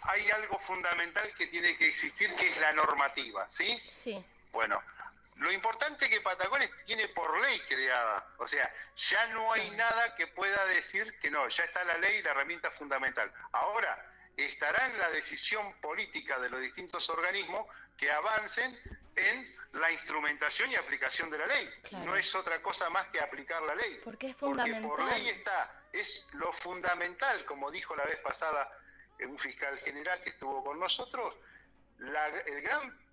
hay 0.02 0.28
algo 0.30 0.58
fundamental 0.58 1.32
que 1.38 1.46
tiene 1.46 1.74
que 1.78 1.88
existir, 1.88 2.34
que 2.34 2.50
es 2.50 2.60
la 2.60 2.72
normativa, 2.72 3.48
¿sí? 3.48 3.78
Sí. 3.88 4.22
Bueno, 4.52 4.78
lo 5.36 5.50
importante 5.50 6.04
es 6.04 6.10
que 6.10 6.20
Patagones 6.20 6.70
tiene 6.84 7.08
por 7.08 7.40
ley 7.40 7.58
creada, 7.68 8.26
o 8.38 8.46
sea, 8.46 8.72
ya 8.96 9.26
no 9.28 9.52
hay 9.52 9.68
nada 9.72 10.14
que 10.14 10.28
pueda 10.28 10.64
decir 10.66 11.18
que 11.18 11.30
no, 11.30 11.48
ya 11.48 11.64
está 11.64 11.84
la 11.84 11.98
ley 11.98 12.18
y 12.18 12.22
la 12.22 12.30
herramienta 12.30 12.70
fundamental. 12.70 13.32
Ahora, 13.52 14.12
estará 14.36 14.86
en 14.86 14.98
la 14.98 15.10
decisión 15.10 15.72
política 15.80 16.38
de 16.38 16.50
los 16.50 16.60
distintos 16.60 17.08
organismos 17.10 17.66
que 17.96 18.10
avancen 18.10 18.78
en 19.16 19.54
la 19.72 19.90
instrumentación 19.90 20.70
y 20.70 20.76
aplicación 20.76 21.30
de 21.30 21.38
la 21.38 21.46
ley. 21.46 21.68
No 22.04 22.14
es 22.16 22.34
otra 22.34 22.62
cosa 22.62 22.88
más 22.90 23.08
que 23.08 23.20
aplicar 23.20 23.62
la 23.62 23.74
ley. 23.74 24.00
Porque 24.04 24.30
es 24.30 24.36
fundamental. 24.36 24.82
Porque 24.82 25.02
por 25.02 25.12
ley 25.12 25.28
está, 25.28 25.82
es 25.92 26.28
lo 26.32 26.52
fundamental, 26.52 27.44
como 27.44 27.70
dijo 27.70 27.94
la 27.96 28.04
vez 28.04 28.18
pasada 28.18 28.70
un 29.20 29.38
fiscal 29.38 29.76
general 29.78 30.20
que 30.22 30.30
estuvo 30.30 30.62
con 30.64 30.78
nosotros, 30.78 31.34
el 31.98 32.62
gran 32.62 33.03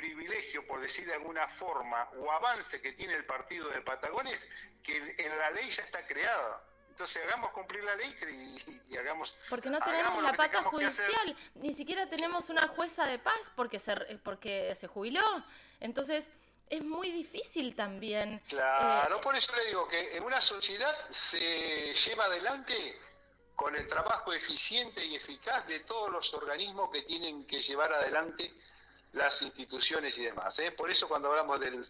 privilegio, 0.00 0.66
por 0.66 0.80
decir 0.80 1.06
de 1.06 1.14
alguna 1.14 1.46
forma, 1.46 2.08
o 2.18 2.32
avance 2.32 2.80
que 2.80 2.92
tiene 2.92 3.14
el 3.14 3.26
partido 3.26 3.68
de 3.68 3.82
Patagones, 3.82 4.48
que 4.82 4.96
en 4.96 5.38
la 5.38 5.50
ley 5.50 5.68
ya 5.68 5.82
está 5.82 6.06
creada. 6.06 6.64
Entonces 6.88 7.22
hagamos 7.22 7.52
cumplir 7.52 7.84
la 7.84 7.96
ley 7.96 8.14
y, 8.88 8.96
hagamos... 8.96 9.36
Porque 9.48 9.70
no 9.70 9.78
tenemos 9.80 10.22
la 10.22 10.32
pata 10.32 10.62
judicial, 10.64 11.36
ni 11.54 11.72
siquiera 11.72 12.06
tenemos 12.06 12.48
una 12.50 12.68
jueza 12.68 13.06
de 13.06 13.18
paz 13.18 13.50
porque 13.56 13.78
se, 13.78 13.94
porque 14.22 14.74
se 14.74 14.86
jubiló. 14.86 15.44
Entonces 15.80 16.28
es 16.68 16.82
muy 16.82 17.10
difícil 17.10 17.74
también. 17.74 18.42
Claro, 18.48 19.16
eh, 19.16 19.20
por 19.22 19.34
eso 19.36 19.54
le 19.56 19.66
digo 19.66 19.88
que 19.88 20.16
en 20.16 20.24
una 20.24 20.40
sociedad 20.40 20.94
se 21.10 21.92
lleva 21.94 22.24
adelante 22.24 22.98
con 23.54 23.76
el 23.76 23.86
trabajo 23.86 24.32
eficiente 24.32 25.04
y 25.04 25.16
eficaz 25.16 25.66
de 25.66 25.80
todos 25.80 26.10
los 26.10 26.32
organismos 26.34 26.90
que 26.90 27.02
tienen 27.02 27.46
que 27.46 27.62
llevar 27.62 27.92
adelante 27.92 28.52
las 29.12 29.42
instituciones 29.42 30.16
y 30.18 30.24
demás. 30.24 30.58
¿eh? 30.58 30.72
Por 30.72 30.90
eso 30.90 31.08
cuando 31.08 31.28
hablamos 31.30 31.58
del, 31.60 31.86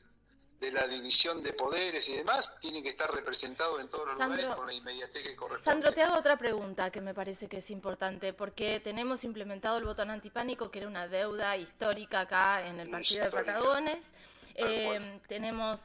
de 0.61 0.73
la 0.73 0.87
división 0.87 1.43
de 1.43 1.53
poderes 1.53 2.09
y 2.09 2.17
demás, 2.17 2.57
tienen 2.59 2.83
que 2.83 2.91
estar 2.91 3.11
representados 3.11 3.81
en 3.81 3.89
todos 3.89 4.09
los 4.09 4.19
lugares 4.19 4.47
con 4.47 4.67
la 4.67 4.75
inmediatez 4.75 5.27
que 5.27 5.37
corresponde. 5.37 5.65
Sandro, 5.65 5.93
te 5.93 6.03
hago 6.03 6.19
otra 6.19 6.37
pregunta 6.37 6.91
que 6.91 7.01
me 7.01 7.15
parece 7.15 7.49
que 7.49 7.59
es 7.59 7.71
importante, 7.71 8.33
porque 8.33 8.81
tenemos 8.81 9.25
implementado 9.25 9.79
el 9.79 9.85
botón 9.85 10.11
antipánico, 10.11 10.71
que 10.71 10.81
era 10.81 10.89
una 10.89 11.09
deuda 11.09 11.57
histórica 11.57 12.21
acá 12.21 12.67
en 12.67 12.81
el 12.81 12.91
partido 12.91 13.25
de 13.25 13.31
Patagones. 13.31 14.07
Eh, 14.55 15.21
tenemos 15.29 15.81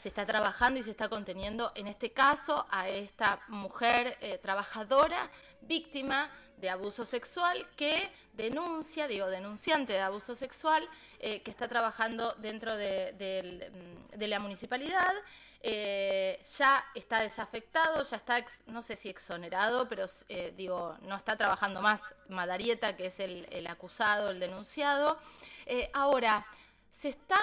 se 0.00 0.08
está 0.08 0.24
trabajando 0.24 0.80
y 0.80 0.82
se 0.82 0.90
está 0.90 1.08
conteniendo, 1.08 1.72
en 1.74 1.86
este 1.86 2.12
caso, 2.12 2.66
a 2.70 2.88
esta 2.88 3.40
mujer 3.48 4.16
eh, 4.20 4.38
trabajadora 4.38 5.30
víctima 5.60 6.30
de 6.56 6.70
abuso 6.70 7.04
sexual 7.04 7.66
que 7.76 8.10
denuncia, 8.32 9.06
digo, 9.06 9.26
denunciante 9.26 9.92
de 9.92 10.00
abuso 10.00 10.34
sexual, 10.34 10.88
eh, 11.18 11.42
que 11.42 11.50
está 11.50 11.68
trabajando 11.68 12.34
dentro 12.38 12.76
de, 12.76 13.70
mm, 14.16 14.20
la 14.22 14.38
municipalidad. 14.38 15.12
Eh, 15.62 16.42
ya 16.56 16.82
está 16.94 17.20
desafectado, 17.20 18.02
ya 18.02 18.16
está, 18.16 18.42
no 18.66 18.82
sé 18.82 18.96
si 18.96 19.10
exonerado, 19.10 19.86
pero 19.88 20.06
digo, 20.56 20.96
no 21.02 21.16
está 21.16 21.36
trabajando 21.36 21.82
más 21.82 22.00
Madarieta, 22.28 22.96
que 22.96 23.06
es 23.06 23.20
el, 23.20 23.46
el 23.50 23.66
acusado, 23.66 24.30
el 24.30 24.40
denunciado. 24.40 25.18
ahora, 25.92 26.46
se 26.90 27.10
está 27.10 27.40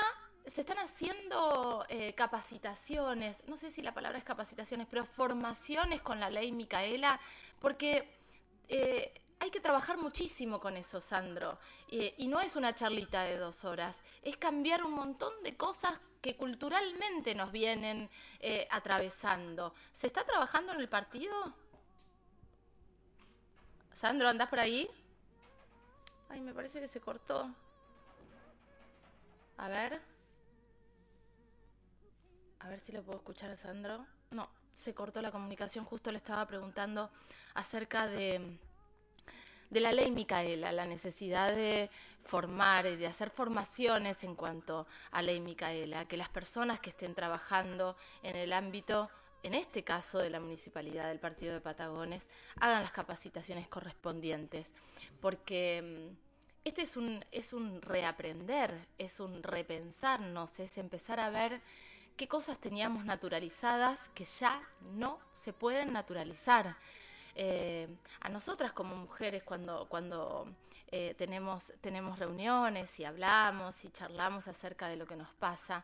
se 0.48 0.62
están 0.62 0.77
haciendo 0.80 1.86
eh, 1.89 2.13
capacitaciones, 2.13 3.44
no 3.48 3.58
sé 3.58 3.72
si 3.72 3.82
la 3.82 3.94
palabra 3.94 4.18
es 4.18 4.24
capacitaciones, 4.24 4.88
pero 4.89 5.06
formaciones 5.06 6.01
con 6.01 6.20
la 6.20 6.30
ley 6.30 6.51
Micaela, 6.51 7.20
porque 7.60 8.18
eh, 8.70 9.13
hay 9.39 9.51
que 9.51 9.60
trabajar 9.60 9.98
muchísimo 9.98 10.60
con 10.60 10.77
eso, 10.77 11.01
Sandro. 11.01 11.60
Y 11.89 12.27
no 12.27 12.39
es 12.39 12.56
una 12.56 12.74
charlita 12.74 13.24
de 13.24 13.38
dos 13.38 13.66
horas, 13.66 14.01
es 14.24 14.38
cambiar 14.38 14.84
un 14.84 14.94
montón 14.94 15.32
de 15.44 15.56
cosas 15.56 16.00
que 16.22 16.36
culturalmente 16.36 17.36
nos 17.36 17.51
vienen 17.51 18.10
eh, 18.39 18.68
atravesando. 18.72 19.74
¿Se 19.94 20.08
está 20.08 20.24
trabajando 20.24 20.74
en 20.74 20.80
el 20.80 20.89
partido? 20.89 21.54
Sandro, 23.94 24.30
¿andás 24.30 24.50
por 24.50 24.60
ahí? 24.60 24.89
Ay, 26.30 26.42
me 26.42 26.54
parece 26.54 26.82
que 26.82 26.88
se 26.88 27.00
cortó. 27.00 27.50
A 29.58 29.68
ver. 29.70 30.17
A 32.60 32.70
ver 32.70 32.80
si 32.80 32.92
lo 32.92 33.04
puedo 33.04 33.20
escuchar 33.20 33.52
a 33.52 33.58
Sandro. 33.58 34.06
No, 34.32 34.50
se 34.74 34.94
cortó 34.94 35.22
la 35.22 35.32
comunicación. 35.32 35.86
Justo 35.86 36.12
le 36.12 36.18
estaba 36.18 36.46
preguntando 36.48 37.12
acerca 37.54 38.08
de, 38.08 38.58
de 39.70 39.80
la 39.80 39.92
ley 39.92 40.12
Micaela, 40.12 40.72
la 40.72 40.86
necesidad 40.86 41.54
de 41.54 41.90
formar 42.24 42.86
y 42.86 42.96
de 42.96 43.08
hacer 43.08 43.30
formaciones 43.30 44.24
en 44.24 44.36
cuanto 44.36 44.88
a 45.12 45.22
ley 45.22 45.40
Micaela, 45.40 46.08
que 46.08 46.18
las 46.18 46.30
personas 46.30 46.80
que 46.80 46.90
estén 46.90 47.16
trabajando 47.16 47.96
en 48.24 48.36
el 48.36 48.54
ámbito 48.54 49.10
en 49.44 49.54
este 49.54 49.84
caso 49.84 50.20
de 50.20 50.30
la 50.30 50.40
municipalidad 50.40 51.08
del 51.08 51.20
partido 51.20 51.54
de 51.54 51.62
Patagones, 51.62 52.28
hagan 52.60 52.82
las 52.82 52.92
capacitaciones 52.92 53.68
correspondientes, 53.68 54.68
porque 55.22 56.10
mm, 56.12 56.16
este 56.66 56.82
es 56.82 56.98
un, 56.98 57.24
es 57.32 57.54
un 57.54 57.82
reaprender, 57.82 58.88
es 58.98 59.20
un 59.20 59.42
repensarnos, 59.44 60.60
es 60.60 60.78
empezar 60.78 61.20
a 61.20 61.30
ver 61.30 61.62
qué 62.18 62.28
cosas 62.28 62.58
teníamos 62.58 63.06
naturalizadas 63.06 64.10
que 64.10 64.26
ya 64.26 64.62
no 64.96 65.20
se 65.36 65.54
pueden 65.54 65.94
naturalizar. 65.94 66.76
Eh, 67.36 67.88
a 68.22 68.30
nosotras 68.30 68.72
como 68.72 68.96
mujeres 68.96 69.44
cuando, 69.44 69.86
cuando 69.88 70.48
eh, 70.92 71.14
tenemos, 71.18 71.72
tenemos 71.80 72.18
reuniones 72.18 73.00
y 73.00 73.06
hablamos 73.06 73.86
y 73.86 73.92
charlamos 73.92 74.48
acerca 74.48 74.88
de 74.88 74.96
lo 74.96 75.06
que 75.06 75.16
nos 75.16 75.30
pasa, 75.36 75.84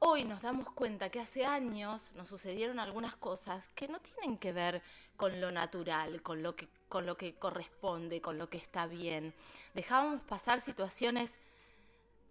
hoy 0.00 0.24
nos 0.24 0.42
damos 0.42 0.68
cuenta 0.72 1.10
que 1.10 1.20
hace 1.20 1.46
años 1.46 2.10
nos 2.16 2.28
sucedieron 2.28 2.80
algunas 2.80 3.14
cosas 3.14 3.64
que 3.76 3.86
no 3.86 4.00
tienen 4.00 4.38
que 4.38 4.52
ver 4.52 4.82
con 5.16 5.40
lo 5.40 5.52
natural, 5.52 6.20
con 6.22 6.42
lo 6.42 6.56
que, 6.56 6.68
con 6.88 7.06
lo 7.06 7.16
que 7.16 7.36
corresponde, 7.36 8.20
con 8.20 8.36
lo 8.36 8.50
que 8.50 8.58
está 8.58 8.88
bien. 8.88 9.32
Dejábamos 9.74 10.22
pasar 10.22 10.60
situaciones 10.60 11.32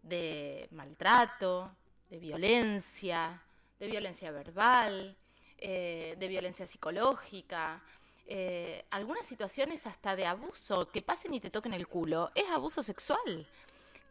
de 0.03 0.67
maltrato, 0.71 1.71
de 2.11 2.19
violencia, 2.19 3.41
de 3.79 3.87
violencia 3.87 4.31
verbal, 4.31 5.15
eh, 5.57 6.15
de 6.19 6.27
violencia 6.27 6.67
psicológica, 6.67 7.81
eh, 8.27 8.83
algunas 8.91 9.25
situaciones 9.25 9.87
hasta 9.87 10.17
de 10.17 10.25
abuso, 10.25 10.89
que 10.89 11.01
pasen 11.01 11.33
y 11.33 11.39
te 11.39 11.49
toquen 11.49 11.73
el 11.73 11.87
culo, 11.87 12.29
es 12.35 12.49
abuso 12.49 12.83
sexual. 12.83 13.47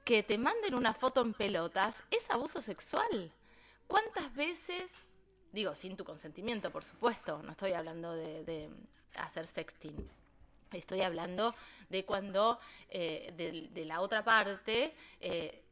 Que 0.02 0.22
te 0.22 0.38
manden 0.38 0.74
una 0.74 0.94
foto 0.94 1.20
en 1.20 1.34
pelotas 1.34 2.02
es 2.10 2.28
abuso 2.30 2.62
sexual. 2.62 3.30
¿Cuántas 3.86 4.34
veces, 4.34 4.90
digo, 5.52 5.74
sin 5.74 5.94
tu 5.98 6.04
consentimiento, 6.04 6.70
por 6.70 6.84
supuesto, 6.84 7.42
no 7.42 7.52
estoy 7.52 7.74
hablando 7.74 8.14
de, 8.14 8.70
hacer 9.16 9.46
sexting, 9.46 10.08
estoy 10.72 11.02
hablando 11.02 11.54
de 11.90 12.06
cuando 12.06 12.58
eh, 12.88 13.68
de, 13.74 13.84
la 13.84 14.00
otra 14.00 14.24
parte 14.24 14.94
eh, 15.20 15.64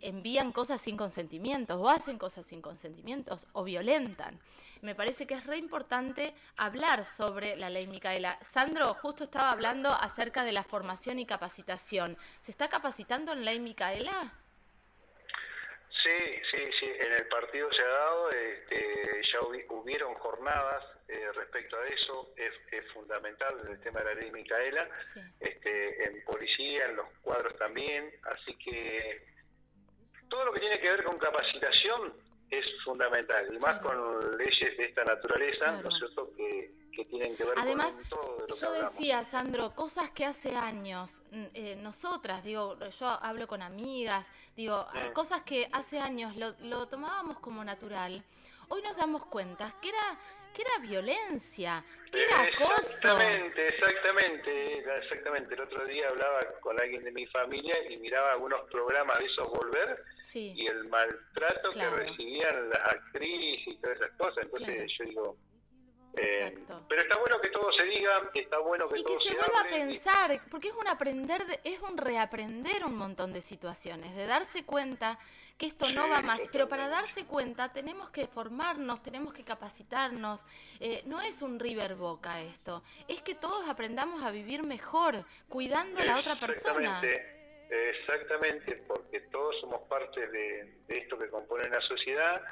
envían 0.00 0.52
cosas 0.52 0.80
sin 0.80 0.96
consentimientos 0.96 1.78
o 1.80 1.88
hacen 1.88 2.18
cosas 2.18 2.46
sin 2.46 2.62
consentimientos 2.62 3.46
o 3.52 3.64
violentan. 3.64 4.38
Me 4.82 4.94
parece 4.94 5.26
que 5.26 5.34
es 5.34 5.46
re 5.46 5.58
importante 5.58 6.34
hablar 6.56 7.04
sobre 7.04 7.56
la 7.56 7.68
ley 7.68 7.86
Micaela. 7.86 8.38
Sandro 8.42 8.94
justo 8.94 9.24
estaba 9.24 9.52
hablando 9.52 9.90
acerca 9.90 10.44
de 10.44 10.52
la 10.52 10.64
formación 10.64 11.18
y 11.18 11.26
capacitación. 11.26 12.16
¿Se 12.40 12.50
está 12.50 12.68
capacitando 12.68 13.32
en 13.32 13.44
ley 13.44 13.60
Micaela? 13.60 14.32
Sí, 16.02 16.42
sí, 16.50 16.64
sí, 16.78 16.86
en 16.86 17.12
el 17.12 17.26
partido 17.26 17.70
se 17.72 17.82
ha 17.82 17.88
dado, 17.88 18.30
este, 18.30 19.22
ya 19.30 19.40
hubieron 19.68 20.14
jornadas 20.14 20.82
eh, 21.08 21.30
respecto 21.34 21.76
a 21.76 21.86
eso, 21.88 22.32
es, 22.36 22.54
fundamental 22.94 23.54
el 23.68 23.80
tema 23.80 24.00
de 24.00 24.06
la 24.06 24.20
ley 24.20 24.30
Micaela, 24.30 24.88
este, 25.40 26.04
en 26.04 26.24
policía, 26.24 26.86
en 26.86 26.96
los 26.96 27.06
cuadros 27.20 27.54
también, 27.58 28.10
así 28.22 28.56
que 28.56 29.22
todo 30.30 30.46
lo 30.46 30.52
que 30.52 30.60
tiene 30.60 30.80
que 30.80 30.88
ver 30.88 31.04
con 31.04 31.18
capacitación 31.18 32.14
es 32.50 32.64
fundamental, 32.84 33.46
y 33.54 33.58
más 33.58 33.78
con 33.80 34.38
leyes 34.38 34.76
de 34.76 34.86
esta 34.86 35.04
naturaleza, 35.04 35.72
¿no 35.82 35.88
es 35.88 35.98
cierto?, 35.98 36.30
que, 36.36 36.80
tienen 37.08 37.34
que 37.34 37.44
ver 37.44 37.54
Además, 37.56 37.96
con 37.96 38.08
todo 38.10 38.46
lo 38.46 38.54
que 38.54 38.60
yo 38.60 38.72
decía, 38.72 39.24
Sandro, 39.24 39.74
cosas 39.74 40.10
que 40.10 40.26
hace 40.26 40.54
años, 40.54 41.22
eh, 41.32 41.74
nosotras, 41.80 42.44
digo, 42.44 42.78
yo 42.90 43.06
hablo 43.22 43.46
con 43.46 43.62
amigas, 43.62 44.26
digo, 44.54 44.86
cosas 45.14 45.40
que 45.40 45.66
hace 45.72 45.98
años 45.98 46.36
lo, 46.36 46.52
lo 46.60 46.88
tomábamos 46.88 47.38
como 47.38 47.64
natural, 47.64 48.22
hoy 48.68 48.82
nos 48.82 48.96
damos 48.96 49.24
cuenta 49.26 49.74
que 49.80 49.88
era 49.88 50.18
que 50.54 50.62
era 50.62 50.78
violencia, 50.80 51.84
que 52.10 52.22
era 52.22 52.42
acoso. 52.42 52.80
Exactamente, 52.80 53.68
exactamente, 53.68 54.78
exactamente. 54.98 55.54
El 55.54 55.60
otro 55.60 55.84
día 55.86 56.06
hablaba 56.08 56.40
con 56.60 56.80
alguien 56.80 57.04
de 57.04 57.12
mi 57.12 57.26
familia 57.26 57.74
y 57.88 57.96
miraba 57.98 58.32
algunos 58.32 58.68
programas 58.70 59.18
de 59.18 59.26
esos 59.26 59.48
volver 59.48 60.04
y 60.34 60.66
el 60.66 60.88
maltrato 60.88 61.70
que 61.70 61.88
recibían 61.90 62.68
las 62.70 62.84
actrices 62.88 63.66
y 63.66 63.76
todas 63.80 63.96
esas 63.96 64.10
cosas. 64.12 64.44
Entonces 64.44 64.92
yo 64.98 65.04
digo, 65.04 65.36
eh, 66.16 66.58
pero 66.88 67.02
está 67.02 67.18
bueno 67.18 67.40
que 67.40 67.50
todo 67.50 67.72
se 67.72 67.86
diga, 67.86 68.30
está 68.34 68.58
bueno 68.58 68.88
que 68.88 68.98
y 68.98 69.02
todo 69.04 69.16
que 69.18 69.28
se, 69.28 69.34
vuelva 69.34 69.60
a 69.60 69.64
pensar, 69.64 70.40
porque 70.50 70.68
es 70.68 70.74
un 70.74 70.88
aprender, 70.88 71.42
es 71.62 71.80
un 71.80 71.96
reaprender 71.96 72.84
un 72.84 72.96
montón 72.96 73.32
de 73.32 73.42
situaciones, 73.42 74.16
de 74.16 74.26
darse 74.26 74.64
cuenta 74.64 75.18
que 75.56 75.66
esto 75.66 75.88
no 75.90 76.08
va 76.08 76.20
más. 76.22 76.40
Pero 76.50 76.68
para 76.68 76.88
darse 76.88 77.26
cuenta 77.26 77.72
tenemos 77.72 78.10
que 78.10 78.26
formarnos, 78.26 79.02
tenemos 79.02 79.32
que 79.32 79.44
capacitarnos. 79.44 80.40
Eh, 80.80 81.02
no 81.06 81.20
es 81.20 81.42
un 81.42 81.60
river 81.60 81.94
boca 81.94 82.40
esto, 82.40 82.82
es 83.06 83.22
que 83.22 83.36
todos 83.36 83.68
aprendamos 83.68 84.24
a 84.24 84.30
vivir 84.30 84.64
mejor, 84.64 85.24
cuidando 85.48 86.00
a 86.00 86.04
la 86.04 86.18
otra 86.18 86.38
persona. 86.40 87.00
Exactamente, 87.70 88.82
porque 88.88 89.20
todos 89.30 89.54
somos 89.60 89.82
parte 89.82 90.26
de, 90.26 90.74
de 90.88 90.98
esto 90.98 91.16
que 91.16 91.28
compone 91.28 91.68
la 91.68 91.80
sociedad 91.82 92.42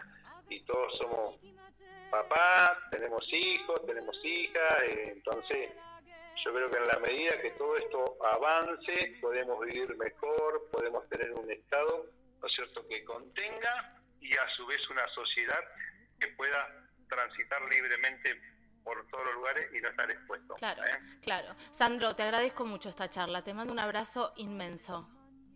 y 0.49 0.61
todos 0.63 0.97
somos 0.99 1.37
papá, 2.11 2.79
tenemos 2.91 3.27
hijos, 3.33 3.85
tenemos 3.87 4.17
hijas, 4.25 4.79
eh, 4.85 5.13
entonces 5.17 5.71
yo 6.45 6.55
creo 6.55 6.71
que 6.71 6.79
en 6.79 6.87
la 6.87 6.99
medida 7.01 7.41
que 7.43 7.51
todo 7.53 7.77
esto 7.77 8.17
avance, 8.25 9.17
podemos 9.21 9.61
vivir 9.67 9.97
mejor, 9.97 10.69
podemos 10.71 11.09
tener 11.09 11.33
un 11.33 11.51
Estado, 11.51 12.07
¿no 12.41 12.47
es 12.47 12.55
cierto?, 12.55 12.87
que 12.89 13.05
contenga 13.05 14.01
y 14.21 14.33
a 14.35 14.49
su 14.57 14.67
vez 14.67 14.89
una 14.91 15.07
sociedad 15.09 15.61
que 16.19 16.29
pueda 16.29 16.89
transitar 17.09 17.63
libremente 17.71 18.41
por 18.85 19.07
todos 19.09 19.27
los 19.27 19.35
lugares 19.35 19.71
y 19.75 19.81
no 19.81 19.89
estar 19.89 20.11
expuesto. 20.11 20.55
Claro, 20.55 20.83
¿eh? 20.85 20.99
claro. 21.23 21.55
Sandro, 21.73 22.15
te 22.15 22.23
agradezco 22.23 22.65
mucho 22.65 22.89
esta 22.89 23.11
charla, 23.11 23.43
te 23.43 23.53
mando 23.53 23.73
un 23.73 23.79
abrazo 23.79 24.33
inmenso. 24.37 25.09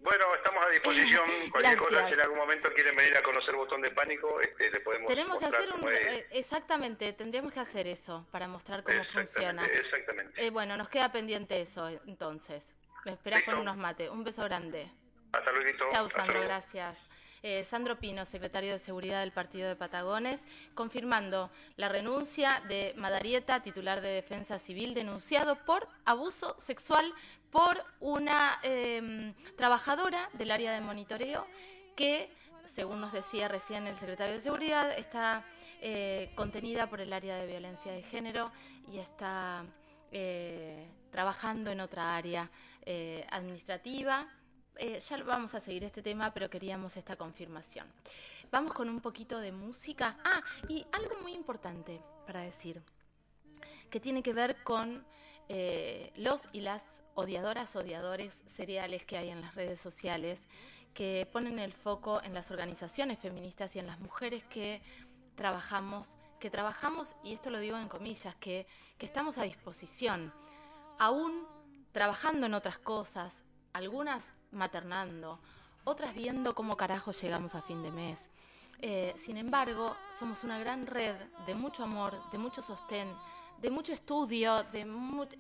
Bueno, 0.03 0.35
estamos 0.35 0.67
a 0.67 0.69
disposición. 0.71 1.25
Cualquier 1.51 1.79
cosa, 1.79 2.07
si 2.09 2.15
en 2.15 2.21
algún 2.21 2.39
momento 2.39 2.73
quieren 2.75 2.95
venir 2.97 3.17
a 3.17 3.23
conocer 3.23 3.55
Botón 3.55 3.83
de 3.83 3.91
Pánico, 3.91 4.41
este, 4.41 4.71
le 4.71 4.81
podemos 4.81 5.09
Tenemos 5.09 5.39
que 5.39 5.47
hacer 5.47 5.73
un... 5.73 5.89
Exactamente, 6.31 7.13
tendríamos 7.13 7.53
que 7.53 7.61
hacer 7.61 7.87
eso 7.87 8.27
para 8.31 8.49
mostrar 8.49 8.83
cómo 8.83 9.03
funciona. 9.05 9.65
Exactamente. 9.67 10.45
Eh, 10.45 10.51
bueno, 10.51 10.77
nos 10.77 10.89
queda 10.89 11.13
pendiente 11.13 11.61
eso, 11.61 11.89
entonces. 12.07 12.63
Me 13.05 13.13
esperás 13.13 13.43
con 13.45 13.57
unos 13.57 13.77
mates. 13.77 14.11
Un 14.11 14.25
beso 14.25 14.45
grande. 14.45 14.89
Hasta 15.33 15.51
luego. 15.53 15.91
Chao, 15.91 16.09
Sandro, 16.09 16.41
gracias. 16.43 16.99
Eh, 17.45 17.65
Sandro 17.65 17.99
Pino, 17.99 18.25
secretario 18.25 18.73
de 18.73 18.79
Seguridad 18.79 19.19
del 19.19 19.33
Partido 19.33 19.69
de 19.69 19.75
Patagones, 19.75 20.41
confirmando 20.75 21.51
la 21.75 21.89
renuncia 21.89 22.63
de 22.69 22.95
Madarieta, 22.97 23.61
titular 23.61 24.01
de 24.01 24.11
Defensa 24.11 24.61
Civil, 24.61 24.95
denunciado 24.95 25.57
por 25.65 25.89
abuso 26.05 26.55
sexual 26.61 27.13
por 27.51 27.85
una 27.99 28.61
em, 28.63 29.35
trabajadora 29.57 30.31
del 30.35 30.53
área 30.53 30.71
de 30.73 30.83
monitoreo 30.83 31.49
que, 31.97 32.31
según 32.73 33.01
nos 33.01 33.13
decía 33.13 33.49
recién 33.49 33.89
el 33.89 33.97
secretario 33.97 34.37
de 34.37 34.41
Seguridad, 34.41 34.97
está 34.97 35.45
eh, 35.81 36.31
contenida 36.37 36.89
por 36.89 37.01
el 37.01 37.13
área 37.13 37.35
de 37.39 37.49
violencia 37.49 37.91
de 37.91 38.05
género 38.05 38.53
y 38.89 38.99
está 38.99 39.65
eh, 40.13 40.87
trabajando 41.11 41.73
en 41.73 41.81
otra 41.81 42.15
área 42.15 42.49
administrativa 43.31 44.29
eh, 44.77 45.01
ya 45.01 45.23
vamos 45.23 45.55
a 45.55 45.61
seguir 45.61 45.85
este 45.85 46.03
tema, 46.03 46.33
pero 46.33 46.49
queríamos 46.51 46.97
esta 46.97 47.17
confirmación. 47.17 47.87
Vamos 48.51 48.73
con 48.73 48.89
un 48.89 49.01
poquito 49.01 49.39
de 49.39 49.53
música. 49.53 50.17
Ah, 50.25 50.43
y 50.69 50.87
algo 50.93 51.17
muy 51.21 51.33
importante 51.33 52.01
para 52.27 52.41
decir, 52.41 52.83
que 53.91 54.01
tiene 54.01 54.23
que 54.23 54.33
ver 54.33 54.63
con 54.63 55.05
eh, 55.49 56.13
los 56.17 56.49
y 56.53 56.61
las 56.61 57.03
odiadoras, 57.15 57.77
odiadores 57.77 58.35
seriales 58.55 59.05
que 59.05 59.17
hay 59.19 59.31
en 59.31 59.41
las 59.41 59.55
redes 59.55 59.81
sociales, 59.81 60.39
que 60.95 61.29
ponen 61.31 61.59
el 61.59 61.73
foco 61.73 62.23
en 62.23 62.35
las 62.35 62.51
organizaciones 62.51 63.19
feministas 63.19 63.75
y 63.77 63.79
en 63.79 63.87
las 63.87 63.99
mujeres 64.01 64.45
que 64.45 64.83
trabajamos, 65.35 66.17
que 66.39 66.51
trabajamos, 66.51 67.17
y 67.23 67.35
esto 67.35 67.51
lo 67.51 67.59
digo 67.59 67.79
en 67.79 67.89
comillas, 67.89 68.35
que, 68.37 68.67
que 68.99 69.07
estamos 69.07 69.39
a 69.39 69.45
disposición, 69.45 70.33
aún 70.99 71.47
trabajando 71.93 72.47
en 72.47 72.55
otras 72.55 72.79
cosas, 72.79 73.43
algunas 73.73 74.33
maternando, 74.53 75.41
otras 75.85 76.15
viendo 76.15 76.55
cómo 76.55 76.77
carajo 76.77 77.13
llegamos 77.13 77.55
a 77.55 77.63
fin 77.63 77.83
de 77.83 77.91
mes. 77.91 78.29
Eh, 78.81 79.15
sin 79.17 79.37
embargo, 79.37 79.97
somos 80.19 80.45
una 80.45 80.59
gran 80.59 80.87
red 80.87 81.15
de 81.47 81.55
mucho 81.55 81.85
amor, 81.85 82.15
de 82.33 82.39
mucho 82.39 82.63
sostén, 82.63 83.09
de 83.61 83.71
mucho 83.71 83.93
estudio, 83.93 84.65
de, 84.65 84.85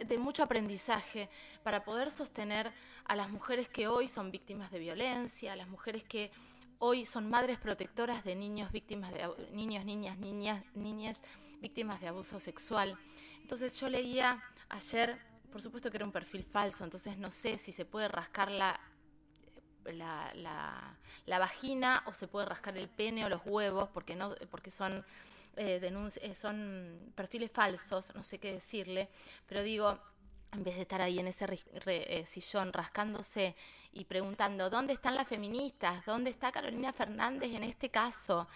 de, 0.06 0.18
mucho 0.18 0.44
aprendizaje 0.44 1.28
para 1.64 1.84
poder 1.84 2.12
sostener 2.12 2.72
a 3.04 3.16
las 3.16 3.30
mujeres 3.30 3.68
que 3.68 3.88
hoy 3.88 4.06
son 4.06 4.30
víctimas 4.30 4.70
de 4.70 4.78
violencia, 4.78 5.52
a 5.52 5.56
las 5.56 5.66
mujeres 5.66 6.04
que 6.04 6.30
hoy 6.78 7.04
son 7.04 7.28
madres 7.28 7.58
protectoras 7.58 8.22
de 8.22 8.36
niños 8.36 8.70
víctimas 8.70 9.12
de 9.12 9.28
niños, 9.52 9.84
niñas, 9.84 10.18
niñas, 10.18 10.64
niñas 10.74 11.18
víctimas 11.60 12.00
de 12.00 12.08
abuso 12.08 12.38
sexual. 12.38 12.96
Entonces 13.40 13.78
yo 13.80 13.88
leía 13.88 14.42
ayer, 14.68 15.18
por 15.50 15.62
supuesto 15.62 15.90
que 15.90 15.96
era 15.96 16.06
un 16.06 16.12
perfil 16.12 16.44
falso, 16.44 16.84
entonces 16.84 17.18
no 17.18 17.30
sé 17.30 17.58
si 17.58 17.72
se 17.72 17.84
puede 17.84 18.08
rascar 18.08 18.50
la 18.50 18.80
la, 19.90 21.38
vagina 21.38 22.02
o 22.06 22.14
se 22.14 22.28
puede 22.28 22.46
rascar 22.46 22.76
el 22.76 22.88
pene 22.88 23.24
o 23.24 23.28
los 23.28 23.42
huevos 23.44 23.88
porque 23.92 24.14
no 24.14 24.34
porque 24.50 24.70
son 24.70 25.04
eh, 25.56 25.80
eh, 25.82 26.34
son 26.34 27.12
perfiles 27.14 27.50
falsos 27.50 28.14
no 28.14 28.22
sé 28.22 28.38
qué 28.38 28.52
decirle 28.52 29.08
pero 29.46 29.62
digo 29.62 29.98
en 30.52 30.64
vez 30.64 30.76
de 30.76 30.82
estar 30.82 31.00
ahí 31.00 31.18
en 31.18 31.28
ese 31.28 31.46
eh, 31.86 32.24
sillón 32.26 32.72
rascándose 32.72 33.56
y 33.92 34.04
preguntando 34.04 34.70
dónde 34.70 34.94
están 34.94 35.14
las 35.14 35.28
feministas 35.28 36.04
dónde 36.06 36.30
está 36.30 36.52
Carolina 36.52 36.92
Fernández 36.92 37.50
en 37.52 37.64
este 37.64 37.90
caso 37.90 38.48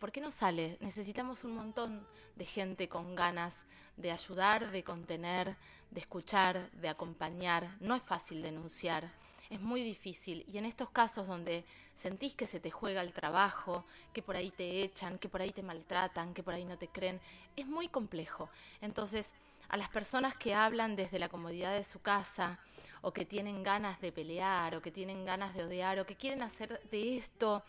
¿por 0.00 0.10
qué 0.10 0.20
no 0.20 0.32
sale? 0.32 0.78
Necesitamos 0.80 1.44
un 1.44 1.54
montón 1.54 2.04
de 2.34 2.44
gente 2.44 2.88
con 2.88 3.14
ganas 3.14 3.62
de 3.96 4.10
ayudar, 4.10 4.72
de 4.72 4.82
contener, 4.82 5.56
de 5.90 6.00
escuchar, 6.00 6.70
de 6.72 6.88
acompañar. 6.88 7.76
No 7.78 7.94
es 7.94 8.02
fácil 8.02 8.42
denunciar 8.42 9.12
es 9.50 9.60
muy 9.60 9.82
difícil. 9.82 10.44
Y 10.48 10.58
en 10.58 10.64
estos 10.64 10.90
casos 10.90 11.26
donde 11.26 11.64
sentís 11.94 12.34
que 12.34 12.46
se 12.46 12.60
te 12.60 12.70
juega 12.70 13.02
el 13.02 13.12
trabajo, 13.12 13.84
que 14.12 14.22
por 14.22 14.36
ahí 14.36 14.50
te 14.50 14.82
echan, 14.82 15.18
que 15.18 15.28
por 15.28 15.42
ahí 15.42 15.52
te 15.52 15.62
maltratan, 15.62 16.32
que 16.32 16.42
por 16.42 16.54
ahí 16.54 16.64
no 16.64 16.78
te 16.78 16.88
creen, 16.88 17.20
es 17.56 17.66
muy 17.66 17.88
complejo. 17.88 18.48
Entonces, 18.80 19.32
a 19.68 19.76
las 19.76 19.88
personas 19.88 20.36
que 20.36 20.54
hablan 20.54 20.96
desde 20.96 21.18
la 21.18 21.28
comodidad 21.28 21.74
de 21.74 21.84
su 21.84 22.00
casa, 22.00 22.58
o 23.02 23.12
que 23.12 23.24
tienen 23.24 23.62
ganas 23.62 24.00
de 24.00 24.12
pelear, 24.12 24.74
o 24.76 24.82
que 24.82 24.90
tienen 24.90 25.24
ganas 25.24 25.54
de 25.54 25.64
odiar, 25.64 25.98
o 25.98 26.06
que 26.06 26.16
quieren 26.16 26.42
hacer 26.42 26.80
de 26.90 27.16
esto 27.16 27.62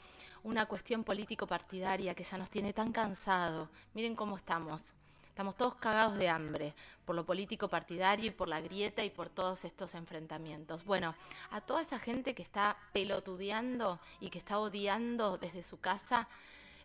una 0.44 0.66
cuestión 0.66 1.04
político-partidaria 1.04 2.16
que 2.16 2.24
ya 2.24 2.38
nos 2.38 2.50
tiene 2.50 2.74
tan 2.74 2.92
cansado. 2.92 3.70
Miren 3.94 4.16
cómo 4.16 4.38
estamos. 4.38 4.94
Estamos 5.32 5.56
todos 5.56 5.76
cagados 5.76 6.18
de 6.18 6.28
hambre 6.28 6.74
por 7.06 7.16
lo 7.16 7.26
político 7.26 7.70
partidario 7.70 8.26
y 8.26 8.32
por 8.32 8.50
la 8.50 8.60
grieta 8.60 9.02
y 9.06 9.10
por 9.10 9.30
todos 9.30 9.64
estos 9.64 9.96
enfrentamientos. 9.96 10.84
Bueno, 10.84 11.16
a 11.52 11.62
toda 11.62 11.82
esa 11.82 12.00
gente 12.00 12.36
que 12.36 12.44
está 12.44 12.76
pelotudeando 12.92 14.02
y 14.20 14.30
que 14.30 14.40
está 14.40 14.60
odiando 14.60 15.38
desde 15.38 15.64
su 15.64 15.80
casa, 15.80 16.28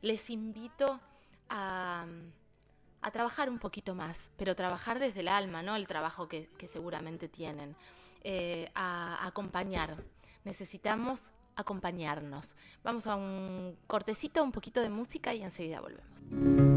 les 0.01 0.31
invito 0.31 1.01
a, 1.49 2.07
trabajar 3.13 3.51
un 3.51 3.59
poquito 3.59 3.97
más, 3.97 4.29
pero 4.37 4.55
trabajar 4.55 5.01
desde 5.01 5.21
el 5.21 5.29
alma, 5.29 5.63
no 5.63 5.75
el 5.75 5.89
trabajo 5.89 6.29
que, 6.29 6.49
seguramente 6.69 7.29
tienen, 7.29 7.75
eh, 8.23 8.71
a 8.77 9.27
acompañar. 9.27 10.05
Necesitamos 10.45 11.21
acompañarnos. 11.57 12.55
Vamos 12.85 13.09
a 13.09 13.17
un 13.17 13.77
cortecito, 13.89 14.45
un 14.45 14.53
poquito 14.53 14.81
de 14.81 14.89
música 14.89 15.35
y 15.35 15.43
enseguida 15.43 15.81
volvemos. 15.81 16.76